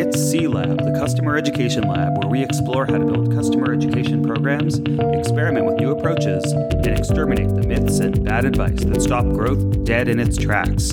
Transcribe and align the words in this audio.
It's 0.00 0.16
C 0.30 0.46
Lab, 0.46 0.78
the 0.84 0.92
customer 0.92 1.36
education 1.36 1.88
lab, 1.88 2.18
where 2.18 2.30
we 2.30 2.40
explore 2.40 2.86
how 2.86 2.98
to 2.98 3.04
build 3.04 3.34
customer 3.34 3.72
education 3.72 4.22
programs, 4.22 4.78
experiment 4.78 5.66
with 5.66 5.80
new 5.80 5.90
approaches, 5.90 6.52
and 6.52 6.86
exterminate 6.86 7.48
the 7.48 7.66
myths 7.66 7.98
and 7.98 8.24
bad 8.24 8.44
advice 8.44 8.84
that 8.84 9.02
stop 9.02 9.24
growth 9.24 9.82
dead 9.82 10.06
in 10.06 10.20
its 10.20 10.38
tracks. 10.38 10.92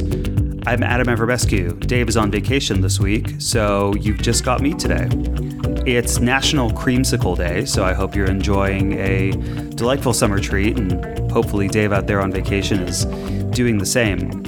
I'm 0.66 0.82
Adam 0.82 1.06
Avramescu. 1.06 1.86
Dave 1.86 2.10
is 2.10 2.18
on 2.18 2.32
vacation 2.32 2.82
this 2.82 3.00
week, 3.00 3.36
so 3.38 3.94
you've 3.94 4.24
just 4.24 4.44
got 4.44 4.60
me 4.60 4.74
today. 4.74 5.08
It's 5.86 6.20
National 6.20 6.72
Creamsicle 6.72 7.38
Day, 7.38 7.66
so 7.66 7.84
I 7.84 7.94
hope 7.94 8.16
you're 8.16 8.26
enjoying 8.26 8.94
a 8.94 9.34
delightful 9.76 10.14
summer 10.14 10.40
treat, 10.40 10.80
and 10.80 11.32
hopefully, 11.32 11.68
Dave 11.68 11.94
out 11.94 12.08
there 12.08 12.22
on 12.22 12.32
vacation 12.32 12.80
is 12.80 13.06
doing 13.56 13.78
the 13.78 13.86
same. 13.86 14.45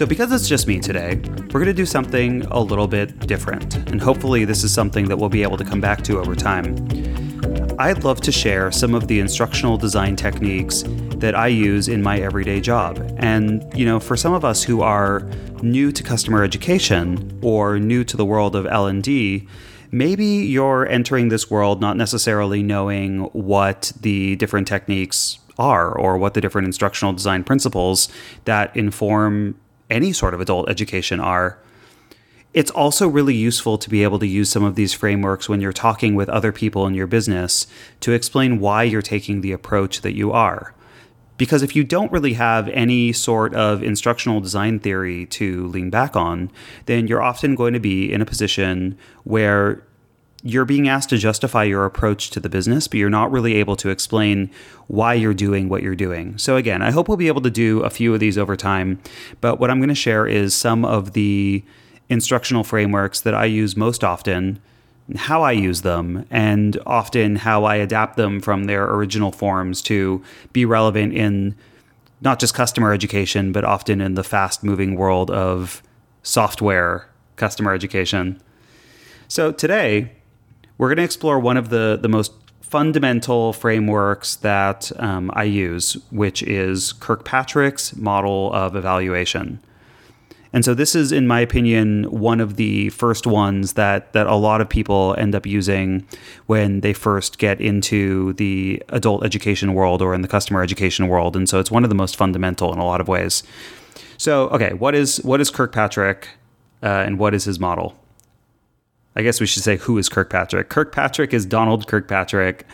So, 0.00 0.06
because 0.06 0.32
it's 0.32 0.48
just 0.48 0.66
me 0.66 0.80
today, 0.80 1.16
we're 1.26 1.60
going 1.60 1.66
to 1.66 1.74
do 1.74 1.84
something 1.84 2.40
a 2.46 2.58
little 2.58 2.88
bit 2.88 3.26
different, 3.26 3.76
and 3.90 4.00
hopefully, 4.00 4.46
this 4.46 4.64
is 4.64 4.72
something 4.72 5.06
that 5.08 5.18
we'll 5.18 5.28
be 5.28 5.42
able 5.42 5.58
to 5.58 5.64
come 5.64 5.78
back 5.78 6.00
to 6.04 6.18
over 6.18 6.34
time. 6.34 6.74
I'd 7.78 8.02
love 8.02 8.22
to 8.22 8.32
share 8.32 8.72
some 8.72 8.94
of 8.94 9.08
the 9.08 9.20
instructional 9.20 9.76
design 9.76 10.16
techniques 10.16 10.84
that 11.16 11.34
I 11.34 11.48
use 11.48 11.86
in 11.86 12.02
my 12.02 12.18
everyday 12.18 12.62
job. 12.62 13.14
And, 13.18 13.62
you 13.78 13.84
know, 13.84 14.00
for 14.00 14.16
some 14.16 14.32
of 14.32 14.42
us 14.42 14.62
who 14.62 14.80
are 14.80 15.28
new 15.60 15.92
to 15.92 16.02
customer 16.02 16.42
education 16.44 17.38
or 17.42 17.78
new 17.78 18.02
to 18.04 18.16
the 18.16 18.24
world 18.24 18.56
of 18.56 18.66
L&D, 18.66 19.46
maybe 19.90 20.24
you're 20.24 20.88
entering 20.88 21.28
this 21.28 21.50
world 21.50 21.82
not 21.82 21.98
necessarily 21.98 22.62
knowing 22.62 23.24
what 23.34 23.92
the 24.00 24.36
different 24.36 24.66
techniques 24.66 25.40
are 25.58 25.92
or 25.92 26.16
what 26.16 26.32
the 26.32 26.40
different 26.40 26.64
instructional 26.64 27.12
design 27.12 27.44
principles 27.44 28.08
that 28.46 28.74
inform 28.74 29.56
any 29.90 30.12
sort 30.12 30.34
of 30.34 30.40
adult 30.40 30.68
education 30.68 31.20
are. 31.20 31.58
It's 32.52 32.70
also 32.70 33.06
really 33.06 33.34
useful 33.34 33.78
to 33.78 33.90
be 33.90 34.02
able 34.02 34.18
to 34.18 34.26
use 34.26 34.50
some 34.50 34.64
of 34.64 34.74
these 34.74 34.92
frameworks 34.92 35.48
when 35.48 35.60
you're 35.60 35.72
talking 35.72 36.14
with 36.14 36.28
other 36.28 36.50
people 36.50 36.86
in 36.86 36.94
your 36.94 37.06
business 37.06 37.66
to 38.00 38.12
explain 38.12 38.58
why 38.58 38.82
you're 38.82 39.02
taking 39.02 39.40
the 39.40 39.52
approach 39.52 40.00
that 40.00 40.16
you 40.16 40.32
are. 40.32 40.74
Because 41.36 41.62
if 41.62 41.74
you 41.74 41.84
don't 41.84 42.12
really 42.12 42.34
have 42.34 42.68
any 42.68 43.12
sort 43.12 43.54
of 43.54 43.82
instructional 43.82 44.40
design 44.40 44.78
theory 44.78 45.26
to 45.26 45.68
lean 45.68 45.88
back 45.88 46.16
on, 46.16 46.50
then 46.86 47.06
you're 47.06 47.22
often 47.22 47.54
going 47.54 47.72
to 47.72 47.80
be 47.80 48.12
in 48.12 48.20
a 48.20 48.26
position 48.26 48.98
where 49.24 49.82
you're 50.42 50.64
being 50.64 50.88
asked 50.88 51.10
to 51.10 51.18
justify 51.18 51.64
your 51.64 51.84
approach 51.84 52.30
to 52.30 52.40
the 52.40 52.48
business, 52.48 52.88
but 52.88 52.98
you're 52.98 53.10
not 53.10 53.30
really 53.30 53.54
able 53.54 53.76
to 53.76 53.90
explain 53.90 54.50
why 54.86 55.14
you're 55.14 55.34
doing 55.34 55.68
what 55.68 55.82
you're 55.82 55.94
doing. 55.94 56.38
So, 56.38 56.56
again, 56.56 56.80
I 56.82 56.90
hope 56.90 57.08
we'll 57.08 57.16
be 57.16 57.28
able 57.28 57.42
to 57.42 57.50
do 57.50 57.80
a 57.80 57.90
few 57.90 58.14
of 58.14 58.20
these 58.20 58.38
over 58.38 58.56
time. 58.56 59.00
But 59.40 59.60
what 59.60 59.70
I'm 59.70 59.78
going 59.78 59.90
to 59.90 59.94
share 59.94 60.26
is 60.26 60.54
some 60.54 60.84
of 60.84 61.12
the 61.12 61.62
instructional 62.08 62.64
frameworks 62.64 63.20
that 63.20 63.34
I 63.34 63.44
use 63.44 63.76
most 63.76 64.02
often, 64.02 64.60
how 65.14 65.42
I 65.42 65.52
use 65.52 65.82
them, 65.82 66.26
and 66.30 66.78
often 66.86 67.36
how 67.36 67.64
I 67.64 67.76
adapt 67.76 68.16
them 68.16 68.40
from 68.40 68.64
their 68.64 68.84
original 68.84 69.32
forms 69.32 69.82
to 69.82 70.22
be 70.52 70.64
relevant 70.64 71.12
in 71.12 71.54
not 72.22 72.38
just 72.38 72.54
customer 72.54 72.92
education, 72.92 73.52
but 73.52 73.64
often 73.64 74.00
in 74.00 74.14
the 74.14 74.24
fast 74.24 74.64
moving 74.64 74.94
world 74.94 75.30
of 75.30 75.82
software 76.22 77.08
customer 77.36 77.74
education. 77.74 78.40
So, 79.28 79.52
today, 79.52 80.12
we're 80.80 80.88
going 80.88 80.96
to 80.96 81.04
explore 81.04 81.38
one 81.38 81.58
of 81.58 81.68
the, 81.68 81.98
the 82.00 82.08
most 82.08 82.32
fundamental 82.62 83.52
frameworks 83.52 84.36
that 84.36 84.90
um, 84.98 85.30
I 85.34 85.44
use, 85.44 85.98
which 86.10 86.42
is 86.42 86.94
Kirkpatrick's 86.94 87.94
model 87.96 88.50
of 88.54 88.74
evaluation. 88.74 89.60
And 90.54 90.64
so 90.64 90.72
this 90.72 90.94
is, 90.94 91.12
in 91.12 91.26
my 91.26 91.40
opinion, 91.40 92.04
one 92.04 92.40
of 92.40 92.56
the 92.56 92.88
first 92.88 93.26
ones 93.26 93.74
that 93.74 94.14
that 94.14 94.26
a 94.26 94.36
lot 94.36 94.62
of 94.62 94.70
people 94.70 95.14
end 95.18 95.34
up 95.34 95.44
using 95.44 96.06
when 96.46 96.80
they 96.80 96.94
first 96.94 97.36
get 97.36 97.60
into 97.60 98.32
the 98.32 98.82
adult 98.88 99.22
education 99.22 99.74
world 99.74 100.00
or 100.00 100.14
in 100.14 100.22
the 100.22 100.28
customer 100.28 100.62
education 100.62 101.08
world. 101.08 101.36
And 101.36 101.46
so 101.46 101.60
it's 101.60 101.70
one 101.70 101.84
of 101.84 101.90
the 101.90 101.94
most 101.94 102.16
fundamental 102.16 102.72
in 102.72 102.78
a 102.78 102.86
lot 102.86 103.02
of 103.02 103.06
ways. 103.06 103.42
So, 104.16 104.48
okay, 104.48 104.72
what 104.72 104.94
is 104.94 105.18
what 105.18 105.42
is 105.42 105.50
Kirkpatrick, 105.50 106.26
uh, 106.82 106.86
and 106.86 107.18
what 107.18 107.34
is 107.34 107.44
his 107.44 107.60
model? 107.60 107.99
I 109.16 109.22
guess 109.22 109.40
we 109.40 109.46
should 109.46 109.62
say 109.62 109.76
who 109.76 109.98
is 109.98 110.08
Kirkpatrick. 110.08 110.68
Kirkpatrick 110.68 111.34
is 111.34 111.44
Donald 111.44 111.88
Kirkpatrick, 111.88 112.64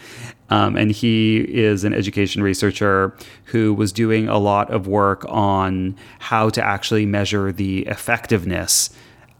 um, 0.51 0.77
and 0.77 0.91
he 0.91 1.39
is 1.39 1.83
an 1.83 1.95
education 1.95 2.43
researcher 2.43 3.17
who 3.45 3.73
was 3.73 3.91
doing 3.91 4.29
a 4.29 4.39
lot 4.39 4.71
of 4.71 4.87
work 4.87 5.25
on 5.29 5.97
how 6.19 6.51
to 6.51 6.63
actually 6.63 7.07
measure 7.07 7.53
the 7.53 7.87
effectiveness 7.87 8.91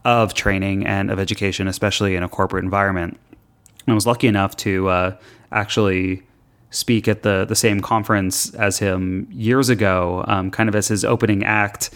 of 0.05 0.33
training 0.33 0.87
and 0.87 1.11
of 1.11 1.19
education, 1.19 1.67
especially 1.67 2.15
in 2.15 2.23
a 2.23 2.29
corporate 2.29 2.63
environment. 2.63 3.19
I 3.87 3.93
was 3.93 4.07
lucky 4.07 4.27
enough 4.27 4.55
to 4.57 4.89
uh, 4.89 5.17
actually 5.51 6.23
speak 6.71 7.07
at 7.07 7.23
the 7.23 7.45
the 7.45 7.55
same 7.55 7.79
conference 7.79 8.53
as 8.55 8.79
him 8.79 9.27
years 9.31 9.69
ago, 9.69 10.25
um, 10.27 10.51
kind 10.51 10.67
of 10.67 10.75
as 10.75 10.87
his 10.87 11.05
opening 11.05 11.43
act 11.43 11.91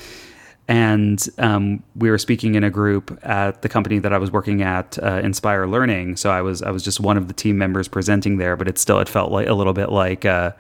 and 0.71 1.27
um, 1.37 1.83
we 1.97 2.09
were 2.09 2.17
speaking 2.17 2.55
in 2.55 2.63
a 2.63 2.69
group 2.69 3.19
at 3.23 3.61
the 3.61 3.67
company 3.67 3.99
that 3.99 4.13
I 4.13 4.17
was 4.17 4.31
working 4.31 4.61
at, 4.61 4.97
uh, 5.03 5.19
Inspire 5.21 5.67
Learning. 5.67 6.15
So 6.15 6.31
I 6.31 6.41
was 6.41 6.61
I 6.61 6.71
was 6.71 6.81
just 6.81 7.01
one 7.01 7.17
of 7.17 7.27
the 7.27 7.33
team 7.33 7.57
members 7.57 7.89
presenting 7.89 8.37
there, 8.37 8.55
but 8.55 8.69
it 8.69 8.77
still 8.77 8.99
it 8.99 9.09
felt 9.09 9.33
like 9.33 9.47
a 9.47 9.53
little 9.53 9.73
bit 9.73 9.89
like. 9.89 10.23
Uh, 10.23 10.53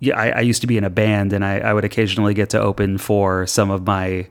yeah, 0.00 0.18
I, 0.18 0.28
I, 0.28 0.40
used 0.40 0.60
to 0.60 0.66
be 0.66 0.76
in 0.76 0.84
a 0.84 0.90
band, 0.90 1.32
and 1.32 1.42
I, 1.42 1.58
I, 1.58 1.72
would 1.72 1.84
occasionally 1.84 2.34
get 2.34 2.50
to 2.50 2.60
open 2.60 2.98
for 2.98 3.46
some 3.46 3.70
of 3.70 3.86
my 3.86 4.26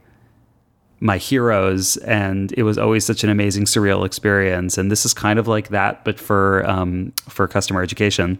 my 1.00 1.18
heroes, 1.18 1.98
and 1.98 2.52
it 2.54 2.64
was 2.64 2.78
always 2.80 3.06
such 3.06 3.24
an 3.24 3.30
amazing, 3.30 3.66
surreal 3.66 4.06
experience. 4.06 4.78
And 4.78 4.92
this 4.92 5.06
is 5.06 5.14
kind 5.14 5.38
of 5.38 5.48
like 5.48 5.70
that, 5.70 6.04
but 6.04 6.20
for 6.20 6.68
um, 6.68 7.14
for 7.30 7.48
customer 7.48 7.84
education. 7.84 8.40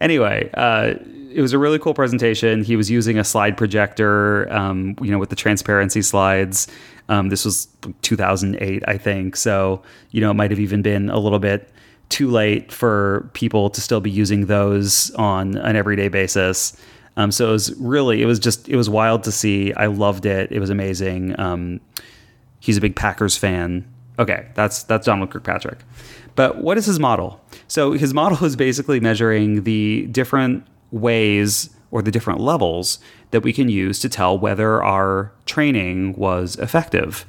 Anyway, 0.00 0.50
uh, 0.54 0.94
it 1.32 1.40
was 1.40 1.52
a 1.52 1.58
really 1.58 1.78
cool 1.78 1.94
presentation. 1.94 2.62
He 2.62 2.76
was 2.76 2.90
using 2.90 3.18
a 3.18 3.24
slide 3.24 3.56
projector, 3.56 4.52
um, 4.52 4.96
you 5.00 5.10
know, 5.10 5.18
with 5.18 5.30
the 5.30 5.36
transparency 5.36 6.02
slides. 6.02 6.68
Um, 7.08 7.28
this 7.28 7.44
was 7.44 7.68
2008, 8.02 8.82
I 8.86 8.98
think. 8.98 9.36
So, 9.36 9.82
you 10.10 10.20
know, 10.20 10.30
it 10.30 10.34
might 10.34 10.50
have 10.50 10.60
even 10.60 10.82
been 10.82 11.10
a 11.10 11.18
little 11.18 11.38
bit 11.38 11.70
too 12.08 12.30
late 12.30 12.70
for 12.70 13.30
people 13.32 13.70
to 13.70 13.80
still 13.80 14.00
be 14.00 14.10
using 14.10 14.46
those 14.46 15.10
on 15.12 15.56
an 15.56 15.76
everyday 15.76 16.08
basis. 16.08 16.76
Um, 17.16 17.30
so 17.30 17.48
it 17.48 17.52
was 17.52 17.74
really, 17.80 18.22
it 18.22 18.26
was 18.26 18.38
just, 18.38 18.68
it 18.68 18.76
was 18.76 18.88
wild 18.88 19.24
to 19.24 19.32
see. 19.32 19.72
I 19.74 19.86
loved 19.86 20.26
it. 20.26 20.52
It 20.52 20.60
was 20.60 20.70
amazing. 20.70 21.38
Um, 21.40 21.80
he's 22.60 22.76
a 22.76 22.80
big 22.80 22.96
Packers 22.96 23.36
fan. 23.36 23.86
Okay, 24.18 24.46
that's 24.54 24.82
that's 24.84 25.06
Donald 25.06 25.30
Kirkpatrick. 25.30 25.78
But 26.34 26.58
what 26.58 26.78
is 26.78 26.86
his 26.86 26.98
model? 26.98 27.40
So 27.68 27.92
his 27.92 28.14
model 28.14 28.44
is 28.44 28.56
basically 28.56 29.00
measuring 29.00 29.64
the 29.64 30.06
different 30.10 30.66
ways 30.90 31.70
or 31.90 32.02
the 32.02 32.10
different 32.10 32.40
levels 32.40 32.98
that 33.30 33.42
we 33.42 33.52
can 33.52 33.68
use 33.68 33.98
to 34.00 34.08
tell 34.08 34.38
whether 34.38 34.82
our 34.82 35.32
training 35.46 36.14
was 36.14 36.56
effective. 36.56 37.26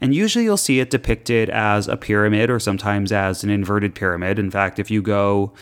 And 0.00 0.14
usually 0.14 0.44
you'll 0.44 0.56
see 0.56 0.80
it 0.80 0.90
depicted 0.90 1.50
as 1.50 1.88
a 1.88 1.96
pyramid 1.96 2.50
or 2.50 2.60
sometimes 2.60 3.12
as 3.12 3.42
an 3.42 3.50
inverted 3.50 3.94
pyramid. 3.94 4.38
In 4.38 4.50
fact, 4.50 4.78
if 4.78 4.90
you 4.90 5.02
go 5.02 5.52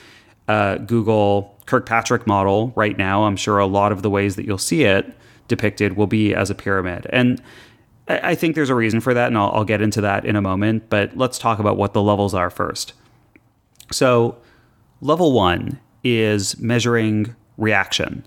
uh, 0.47 0.77
Google 0.79 1.57
Kirkpatrick 1.67 2.27
model 2.27 2.73
right 2.77 2.97
now, 2.97 3.25
I'm 3.25 3.37
sure 3.37 3.59
a 3.59 3.67
lot 3.67 3.93
of 3.93 4.03
the 4.03 4.11
ways 4.11 4.37
that 4.37 4.45
you'll 4.45 4.59
see 4.59 4.85
it 4.85 5.13
depicted 5.49 5.97
will 5.97 6.07
be 6.07 6.35
as 6.35 6.51
a 6.51 6.55
pyramid. 6.55 7.07
And 7.11 7.41
I 8.09 8.34
think 8.37 8.55
there's 8.55 8.71
a 8.71 8.75
reason 8.75 9.00
for 9.00 9.15
that, 9.15 9.28
and 9.28 9.37
I'll, 9.37 9.50
I'll 9.53 9.65
get 9.65 9.83
into 9.83 10.00
that 10.03 10.25
in 10.25 10.37
a 10.37 10.43
moment. 10.43 10.89
But 10.89 11.17
let's 11.17 11.39
talk 11.39 11.59
about 11.59 11.77
what 11.77 11.93
the 11.93 12.03
levels 12.03 12.34
are 12.34 12.50
first. 12.50 12.93
So, 13.91 14.37
level 15.00 15.33
one 15.33 15.81
is 16.05 16.59
measuring 16.61 17.34
reaction. 17.56 18.25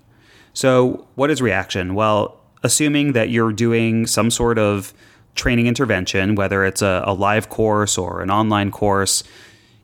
So, 0.52 1.06
what 1.14 1.30
is 1.30 1.40
reaction? 1.40 1.94
Well, 1.94 2.38
assuming 2.62 3.12
that 3.12 3.30
you're 3.30 3.52
doing 3.52 4.06
some 4.06 4.30
sort 4.30 4.58
of 4.58 4.92
training 5.34 5.66
intervention, 5.66 6.34
whether 6.34 6.64
it's 6.64 6.82
a, 6.82 7.02
a 7.06 7.14
live 7.14 7.48
course 7.48 7.96
or 7.96 8.20
an 8.20 8.30
online 8.30 8.70
course, 8.70 9.22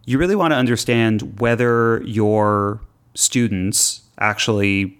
you 0.04 0.18
really 0.18 0.36
want 0.36 0.52
to 0.52 0.56
understand 0.56 1.40
whether 1.40 2.02
your 2.04 2.80
students 3.14 4.02
actually 4.18 4.98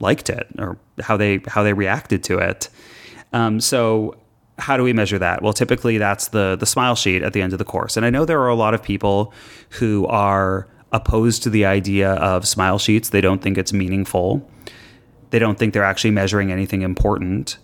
liked 0.00 0.30
it 0.30 0.46
or 0.58 0.78
how 1.00 1.16
they 1.16 1.40
how 1.48 1.62
they 1.62 1.72
reacted 1.72 2.22
to 2.24 2.38
it. 2.38 2.68
Um, 3.32 3.60
so 3.60 4.16
how 4.58 4.76
do 4.76 4.82
we 4.82 4.92
measure 4.92 5.18
that? 5.18 5.42
Well, 5.42 5.52
typically 5.52 5.98
that's 5.98 6.28
the 6.28 6.56
the 6.56 6.66
smile 6.66 6.94
sheet 6.94 7.22
at 7.22 7.32
the 7.32 7.42
end 7.42 7.52
of 7.52 7.58
the 7.58 7.64
course. 7.64 7.96
And 7.96 8.04
I 8.04 8.10
know 8.10 8.24
there 8.24 8.40
are 8.40 8.48
a 8.48 8.54
lot 8.54 8.74
of 8.74 8.82
people 8.82 9.32
who 9.70 10.06
are 10.06 10.68
opposed 10.92 11.42
to 11.44 11.50
the 11.50 11.64
idea 11.64 12.12
of 12.14 12.46
smile 12.46 12.78
sheets. 12.78 13.10
They 13.10 13.20
don't 13.20 13.42
think 13.42 13.58
it's 13.58 13.72
meaningful. 13.72 14.48
They 15.30 15.38
don't 15.38 15.58
think 15.58 15.74
they're 15.74 15.84
actually 15.84 16.12
measuring 16.12 16.50
anything 16.50 16.82
important. 16.82 17.58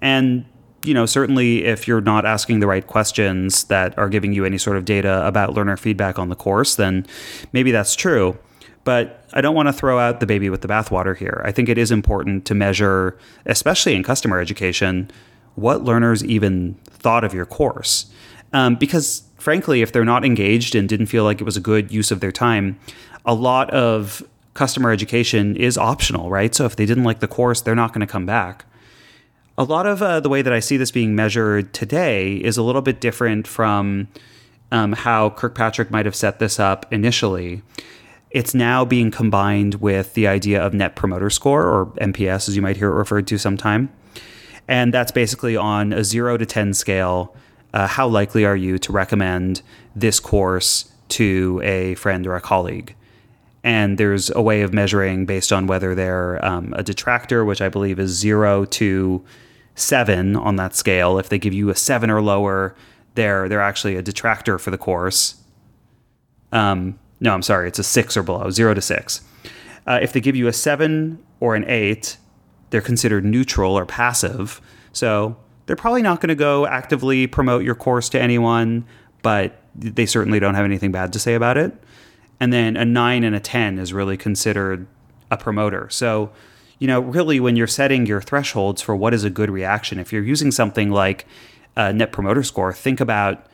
And, 0.00 0.46
you 0.82 0.94
know, 0.94 1.04
certainly 1.04 1.64
if 1.64 1.86
you're 1.86 2.00
not 2.00 2.24
asking 2.24 2.60
the 2.60 2.66
right 2.66 2.86
questions 2.86 3.64
that 3.64 3.96
are 3.98 4.08
giving 4.08 4.32
you 4.32 4.44
any 4.46 4.56
sort 4.56 4.78
of 4.78 4.86
data 4.86 5.26
about 5.26 5.52
learner 5.52 5.76
feedback 5.76 6.18
on 6.18 6.30
the 6.30 6.36
course, 6.36 6.76
then 6.76 7.06
maybe 7.52 7.70
that's 7.70 7.94
true. 7.94 8.38
But 8.84 9.28
I 9.34 9.42
don't 9.42 9.54
want 9.54 9.68
to 9.68 9.74
throw 9.74 9.98
out 9.98 10.20
the 10.20 10.26
baby 10.26 10.48
with 10.48 10.62
the 10.62 10.68
bathwater 10.68 11.14
here. 11.14 11.42
I 11.44 11.52
think 11.52 11.68
it 11.68 11.76
is 11.76 11.90
important 11.90 12.46
to 12.46 12.54
measure, 12.54 13.18
especially 13.44 13.94
in 13.94 14.02
customer 14.02 14.40
education, 14.40 15.10
what 15.60 15.84
learners 15.84 16.24
even 16.24 16.74
thought 16.86 17.24
of 17.24 17.34
your 17.34 17.46
course. 17.46 18.10
Um, 18.52 18.76
because 18.76 19.22
frankly, 19.38 19.82
if 19.82 19.92
they're 19.92 20.04
not 20.04 20.24
engaged 20.24 20.74
and 20.74 20.88
didn't 20.88 21.06
feel 21.06 21.24
like 21.24 21.40
it 21.40 21.44
was 21.44 21.56
a 21.56 21.60
good 21.60 21.90
use 21.90 22.10
of 22.10 22.20
their 22.20 22.32
time, 22.32 22.78
a 23.24 23.34
lot 23.34 23.70
of 23.70 24.22
customer 24.54 24.90
education 24.90 25.56
is 25.56 25.78
optional, 25.78 26.30
right? 26.30 26.54
So 26.54 26.64
if 26.64 26.76
they 26.76 26.86
didn't 26.86 27.04
like 27.04 27.20
the 27.20 27.28
course, 27.28 27.60
they're 27.60 27.74
not 27.74 27.92
going 27.92 28.06
to 28.06 28.10
come 28.10 28.26
back. 28.26 28.64
A 29.56 29.64
lot 29.64 29.86
of 29.86 30.02
uh, 30.02 30.20
the 30.20 30.28
way 30.28 30.42
that 30.42 30.52
I 30.52 30.60
see 30.60 30.76
this 30.76 30.90
being 30.90 31.14
measured 31.14 31.72
today 31.74 32.36
is 32.36 32.56
a 32.56 32.62
little 32.62 32.82
bit 32.82 33.00
different 33.00 33.46
from 33.46 34.08
um, 34.72 34.92
how 34.92 35.30
Kirkpatrick 35.30 35.90
might 35.90 36.06
have 36.06 36.16
set 36.16 36.38
this 36.38 36.58
up 36.58 36.90
initially. 36.92 37.62
It's 38.30 38.54
now 38.54 38.84
being 38.84 39.10
combined 39.10 39.76
with 39.76 40.14
the 40.14 40.26
idea 40.28 40.62
of 40.64 40.72
Net 40.72 40.94
Promoter 40.94 41.30
Score, 41.30 41.64
or 41.64 41.86
NPS, 42.00 42.48
as 42.48 42.56
you 42.56 42.62
might 42.62 42.76
hear 42.76 42.88
it 42.88 42.94
referred 42.94 43.26
to 43.26 43.38
sometime. 43.38 43.90
And 44.70 44.94
that's 44.94 45.10
basically 45.10 45.56
on 45.56 45.92
a 45.92 46.04
zero 46.04 46.36
to 46.36 46.46
10 46.46 46.74
scale. 46.74 47.34
Uh, 47.74 47.88
how 47.88 48.06
likely 48.06 48.44
are 48.44 48.54
you 48.54 48.78
to 48.78 48.92
recommend 48.92 49.62
this 49.96 50.20
course 50.20 50.92
to 51.08 51.60
a 51.64 51.96
friend 51.96 52.24
or 52.24 52.36
a 52.36 52.40
colleague? 52.40 52.94
And 53.64 53.98
there's 53.98 54.30
a 54.30 54.40
way 54.40 54.62
of 54.62 54.72
measuring 54.72 55.26
based 55.26 55.52
on 55.52 55.66
whether 55.66 55.96
they're 55.96 56.42
um, 56.44 56.72
a 56.76 56.84
detractor, 56.84 57.44
which 57.44 57.60
I 57.60 57.68
believe 57.68 57.98
is 57.98 58.12
zero 58.12 58.64
to 58.66 59.24
seven 59.74 60.36
on 60.36 60.54
that 60.56 60.76
scale. 60.76 61.18
If 61.18 61.30
they 61.30 61.38
give 61.40 61.52
you 61.52 61.70
a 61.70 61.74
seven 61.74 62.08
or 62.08 62.22
lower, 62.22 62.76
they're 63.16 63.48
they're 63.48 63.60
actually 63.60 63.96
a 63.96 64.02
detractor 64.02 64.56
for 64.56 64.70
the 64.70 64.78
course. 64.78 65.34
Um, 66.52 66.98
no, 67.18 67.34
I'm 67.34 67.42
sorry, 67.42 67.66
it's 67.66 67.80
a 67.80 67.84
six 67.84 68.16
or 68.16 68.22
below, 68.22 68.50
zero 68.50 68.72
to 68.72 68.80
six. 68.80 69.20
Uh, 69.84 69.98
if 70.00 70.12
they 70.12 70.20
give 70.20 70.36
you 70.36 70.46
a 70.46 70.52
seven 70.52 71.18
or 71.40 71.56
an 71.56 71.64
eight, 71.66 72.16
they're 72.70 72.80
considered 72.80 73.24
neutral 73.24 73.76
or 73.76 73.84
passive. 73.84 74.60
So 74.92 75.36
they're 75.66 75.76
probably 75.76 76.02
not 76.02 76.20
going 76.20 76.28
to 76.28 76.34
go 76.34 76.66
actively 76.66 77.26
promote 77.26 77.64
your 77.64 77.74
course 77.74 78.08
to 78.10 78.20
anyone, 78.20 78.84
but 79.22 79.62
they 79.74 80.06
certainly 80.06 80.40
don't 80.40 80.54
have 80.54 80.64
anything 80.64 80.92
bad 80.92 81.12
to 81.12 81.18
say 81.18 81.34
about 81.34 81.56
it. 81.56 81.72
And 82.40 82.52
then 82.52 82.76
a 82.76 82.84
nine 82.84 83.22
and 83.22 83.36
a 83.36 83.40
10 83.40 83.78
is 83.78 83.92
really 83.92 84.16
considered 84.16 84.86
a 85.30 85.36
promoter. 85.36 85.88
So, 85.90 86.32
you 86.78 86.86
know, 86.86 87.00
really, 87.00 87.38
when 87.38 87.54
you're 87.54 87.66
setting 87.66 88.06
your 88.06 88.20
thresholds 88.20 88.80
for 88.80 88.96
what 88.96 89.12
is 89.12 89.22
a 89.22 89.30
good 89.30 89.50
reaction, 89.50 89.98
if 89.98 90.12
you're 90.12 90.24
using 90.24 90.50
something 90.50 90.90
like 90.90 91.26
a 91.76 91.92
net 91.92 92.10
promoter 92.10 92.42
score, 92.42 92.72
think 92.72 93.00
about 93.00 93.46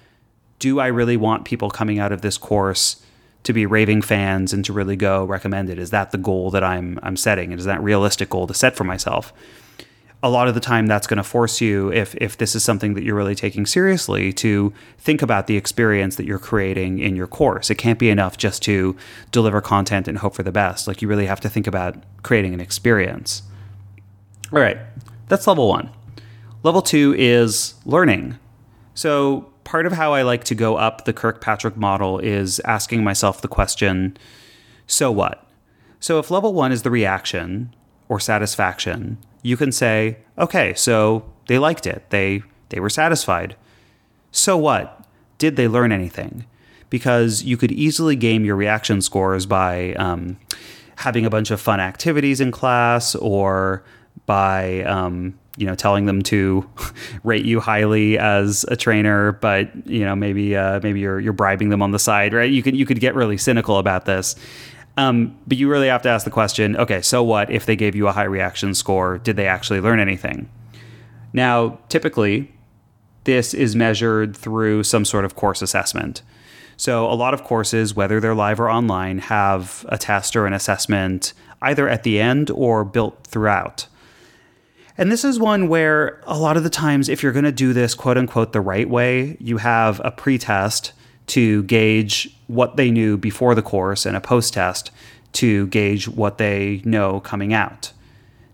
do 0.58 0.78
I 0.78 0.86
really 0.86 1.16
want 1.16 1.44
people 1.44 1.68
coming 1.68 1.98
out 1.98 2.12
of 2.12 2.22
this 2.22 2.38
course 2.38 3.04
to 3.46 3.52
be 3.52 3.66
raving 3.66 4.02
fans 4.02 4.52
and 4.52 4.64
to 4.64 4.72
really 4.72 4.96
go 4.96 5.24
recommend 5.24 5.70
it? 5.70 5.78
Is 5.78 5.90
that 5.90 6.10
the 6.10 6.18
goal 6.18 6.50
that 6.50 6.62
I'm 6.62 6.98
I'm 7.02 7.16
setting? 7.16 7.52
And 7.52 7.58
is 7.58 7.64
that 7.64 7.82
realistic 7.82 8.30
goal 8.30 8.46
to 8.46 8.54
set 8.54 8.76
for 8.76 8.84
myself? 8.84 9.32
A 10.22 10.30
lot 10.30 10.48
of 10.48 10.54
the 10.54 10.60
time 10.60 10.86
that's 10.86 11.06
going 11.06 11.18
to 11.18 11.22
force 11.22 11.60
you 11.60 11.92
if 11.92 12.14
if 12.16 12.38
this 12.38 12.54
is 12.54 12.64
something 12.64 12.94
that 12.94 13.04
you're 13.04 13.14
really 13.14 13.34
taking 13.34 13.66
seriously 13.66 14.32
to 14.34 14.72
think 14.98 15.22
about 15.22 15.46
the 15.46 15.56
experience 15.56 16.16
that 16.16 16.26
you're 16.26 16.38
creating 16.38 16.98
in 16.98 17.16
your 17.16 17.26
course. 17.26 17.70
It 17.70 17.76
can't 17.76 17.98
be 17.98 18.10
enough 18.10 18.36
just 18.36 18.62
to 18.62 18.96
deliver 19.30 19.60
content 19.60 20.08
and 20.08 20.18
hope 20.18 20.34
for 20.34 20.42
the 20.42 20.52
best. 20.52 20.88
Like 20.88 21.00
you 21.00 21.08
really 21.08 21.26
have 21.26 21.40
to 21.40 21.48
think 21.48 21.66
about 21.66 21.96
creating 22.22 22.54
an 22.54 22.60
experience. 22.60 23.42
All 24.52 24.60
right. 24.60 24.78
That's 25.28 25.46
level 25.46 25.68
1. 25.68 25.90
Level 26.62 26.82
2 26.82 27.14
is 27.18 27.74
learning. 27.84 28.38
So 28.94 29.52
part 29.66 29.84
of 29.84 29.92
how 29.92 30.14
I 30.14 30.22
like 30.22 30.44
to 30.44 30.54
go 30.54 30.76
up 30.76 31.04
the 31.04 31.12
Kirkpatrick 31.12 31.76
model 31.76 32.20
is 32.20 32.60
asking 32.60 33.04
myself 33.04 33.42
the 33.42 33.48
question 33.48 34.16
so 34.86 35.10
what? 35.10 35.44
So 35.98 36.20
if 36.20 36.30
level 36.30 36.54
one 36.54 36.70
is 36.70 36.82
the 36.82 36.90
reaction 36.90 37.74
or 38.08 38.20
satisfaction, 38.20 39.18
you 39.42 39.56
can 39.56 39.72
say, 39.72 40.18
okay, 40.38 40.72
so 40.74 41.28
they 41.48 41.58
liked 41.58 41.86
it. 41.86 42.08
They 42.10 42.42
they 42.68 42.78
were 42.78 42.90
satisfied. 42.90 43.56
So 44.30 44.56
what? 44.56 45.04
Did 45.38 45.56
they 45.56 45.66
learn 45.66 45.90
anything? 45.90 46.46
Because 46.88 47.42
you 47.42 47.56
could 47.56 47.72
easily 47.72 48.14
game 48.14 48.44
your 48.44 48.54
reaction 48.54 49.02
scores 49.02 49.46
by 49.46 49.94
um, 49.94 50.38
having 50.98 51.26
a 51.26 51.30
bunch 51.30 51.50
of 51.50 51.60
fun 51.60 51.80
activities 51.80 52.40
in 52.40 52.52
class 52.52 53.16
or 53.16 53.84
by 54.26 54.84
um, 54.84 55.36
you 55.56 55.66
know 55.66 55.74
telling 55.74 56.06
them 56.06 56.22
to 56.22 56.68
rate 57.24 57.44
you 57.44 57.60
highly 57.60 58.18
as 58.18 58.64
a 58.68 58.76
trainer 58.76 59.32
but 59.32 59.70
you 59.86 60.04
know 60.04 60.14
maybe 60.14 60.54
uh, 60.54 60.80
maybe 60.82 61.00
you're 61.00 61.18
you're 61.18 61.32
bribing 61.32 61.70
them 61.70 61.82
on 61.82 61.90
the 61.90 61.98
side 61.98 62.32
right? 62.32 62.50
You 62.50 62.62
could 62.62 62.76
you 62.76 62.86
could 62.86 63.00
get 63.00 63.14
really 63.14 63.36
cynical 63.36 63.78
about 63.78 64.04
this. 64.04 64.36
Um, 64.98 65.38
but 65.46 65.58
you 65.58 65.68
really 65.68 65.88
have 65.88 66.00
to 66.02 66.08
ask 66.08 66.24
the 66.24 66.30
question 66.30 66.76
okay 66.76 67.02
so 67.02 67.22
what 67.22 67.50
if 67.50 67.66
they 67.66 67.76
gave 67.76 67.94
you 67.94 68.08
a 68.08 68.12
high 68.12 68.24
reaction 68.24 68.74
score? 68.74 69.18
Did 69.18 69.36
they 69.36 69.46
actually 69.46 69.80
learn 69.80 70.00
anything? 70.00 70.48
Now 71.32 71.78
typically 71.88 72.52
this 73.24 73.54
is 73.54 73.74
measured 73.74 74.36
through 74.36 74.84
some 74.84 75.04
sort 75.04 75.24
of 75.24 75.34
course 75.34 75.60
assessment. 75.60 76.22
So 76.76 77.10
a 77.10 77.14
lot 77.14 77.34
of 77.34 77.42
courses 77.44 77.94
whether 77.94 78.20
they're 78.20 78.34
live 78.34 78.60
or 78.60 78.70
online 78.70 79.18
have 79.18 79.84
a 79.88 79.98
test 79.98 80.36
or 80.36 80.46
an 80.46 80.52
assessment 80.52 81.32
either 81.62 81.88
at 81.88 82.02
the 82.02 82.20
end 82.20 82.50
or 82.50 82.84
built 82.84 83.26
throughout 83.26 83.86
and 84.98 85.12
this 85.12 85.24
is 85.24 85.38
one 85.38 85.68
where 85.68 86.20
a 86.24 86.38
lot 86.38 86.56
of 86.56 86.64
the 86.64 86.70
times, 86.70 87.08
if 87.08 87.22
you're 87.22 87.32
going 87.32 87.44
to 87.44 87.52
do 87.52 87.72
this 87.72 87.94
quote 87.94 88.16
unquote 88.16 88.52
the 88.52 88.60
right 88.60 88.88
way, 88.88 89.36
you 89.40 89.58
have 89.58 90.00
a 90.04 90.10
pre 90.10 90.38
test 90.38 90.92
to 91.28 91.64
gauge 91.64 92.34
what 92.46 92.76
they 92.76 92.90
knew 92.90 93.16
before 93.16 93.54
the 93.54 93.62
course 93.62 94.06
and 94.06 94.16
a 94.16 94.20
post 94.20 94.54
test 94.54 94.90
to 95.32 95.66
gauge 95.66 96.08
what 96.08 96.38
they 96.38 96.80
know 96.84 97.20
coming 97.20 97.52
out. 97.52 97.92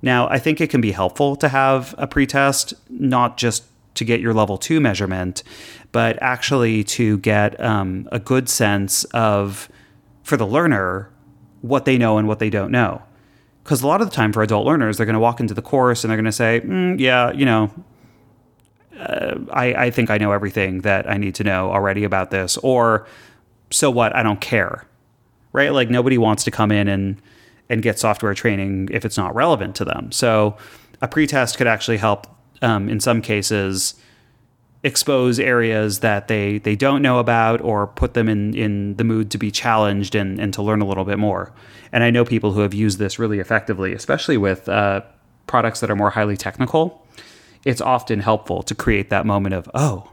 Now, 0.01 0.29
I 0.29 0.39
think 0.39 0.61
it 0.61 0.71
can 0.71 0.81
be 0.81 0.93
helpful 0.93 1.37
to 1.37 1.49
have 1.49 1.95
a 1.97 2.09
pretest, 2.09 2.75
not 2.89 3.37
just 3.37 3.65
to 3.95 4.05
get 4.05 4.21
your 4.21 4.35
level 4.35 4.59
two 4.59 4.81
measurement, 4.81 5.45
but 5.93 6.21
actually 6.21 6.83
to 6.83 7.19
get 7.19 7.61
um, 7.61 8.09
a 8.11 8.19
good 8.19 8.49
sense 8.49 9.05
of, 9.13 9.69
for 10.25 10.37
the 10.37 10.47
learner, 10.47 11.11
what 11.61 11.85
they 11.85 11.99
know 11.99 12.19
and 12.19 12.27
what 12.27 12.41
they 12.41 12.51
don't 12.51 12.73
know 12.73 13.03
because 13.63 13.83
a 13.83 13.87
lot 13.87 14.01
of 14.01 14.11
the 14.11 14.15
time 14.15 14.33
for 14.33 14.43
adult 14.43 14.67
learners, 14.67 14.97
they're 14.97 15.07
going 15.07 15.15
to 15.15 15.21
walk 15.21 15.41
into 15.41 15.55
the 15.55 15.63
course 15.63 16.05
and 16.05 16.11
they're 16.11 16.17
going 16.17 16.25
to 16.25 16.33
say, 16.33 16.61
mm, 16.65 16.99
"Yeah, 16.99 17.33
you 17.33 17.45
know, 17.45 17.71
uh, 18.99 19.37
I, 19.53 19.75
I 19.75 19.91
think 19.91 20.11
I 20.11 20.19
know 20.19 20.33
everything 20.33 20.81
that 20.81 21.09
I 21.09 21.17
need 21.17 21.35
to 21.37 21.45
know 21.45 21.71
already 21.71 22.05
about 22.05 22.31
this," 22.31 22.57
or 22.59 23.07
"So 23.71 23.91
what? 23.91 24.15
I 24.15 24.23
don't 24.23 24.41
care." 24.41 24.87
Right? 25.53 25.73
Like 25.73 25.91
nobody 25.91 26.19
wants 26.19 26.45
to 26.45 26.51
come 26.51 26.73
in 26.73 26.89
and 26.89 27.21
and 27.69 27.83
get 27.83 27.99
software 27.99 28.35
training 28.35 28.89
if 28.93 29.05
it's 29.05 29.17
not 29.17 29.35
relevant 29.35 29.77
to 29.77 29.85
them. 29.85 30.13
So 30.13 30.57
a 31.01 31.09
pretest 31.09 31.57
could 31.57 31.67
actually 31.67 31.99
help 31.99 32.27
um, 32.63 32.89
in 32.89 33.01
some 33.01 33.23
cases 33.23 33.95
expose 34.85 35.39
areas 35.39 36.01
that 36.01 36.29
they 36.29 36.59
they 36.59 36.75
don't 36.75 37.03
know 37.03 37.19
about 37.19 37.61
or 37.61 37.87
put 37.87 38.15
them 38.15 38.29
in 38.29 38.55
in 38.55 38.97
the 38.97 39.05
mood 39.05 39.31
to 39.31 39.39
be 39.39 39.51
challenged 39.51 40.15
and 40.15 40.41
and 40.41 40.53
to 40.55 40.63
learn 40.63 40.81
a 40.81 40.87
little 40.87 41.05
bit 41.05 41.19
more. 41.19 41.53
And 41.93 42.03
I 42.03 42.11
know 42.11 42.25
people 42.25 42.53
who 42.53 42.61
have 42.61 42.75
used 42.75 42.99
this 42.99 43.19
really 43.19 43.39
effectively, 43.39 43.93
especially 43.93 44.37
with 44.37 44.69
uh, 44.69 45.03
products 45.47 45.81
that 45.81 45.91
are 45.91 45.97
more 45.97 46.11
highly 46.11 46.37
technical. 46.37 47.07
It's 47.65 47.81
often 47.81 48.21
helpful 48.21 48.63
to 48.65 48.75
create 48.75 49.11
that 49.11 49.27
moment 49.27 49.55
of 49.55 49.71
oh. 49.75 50.09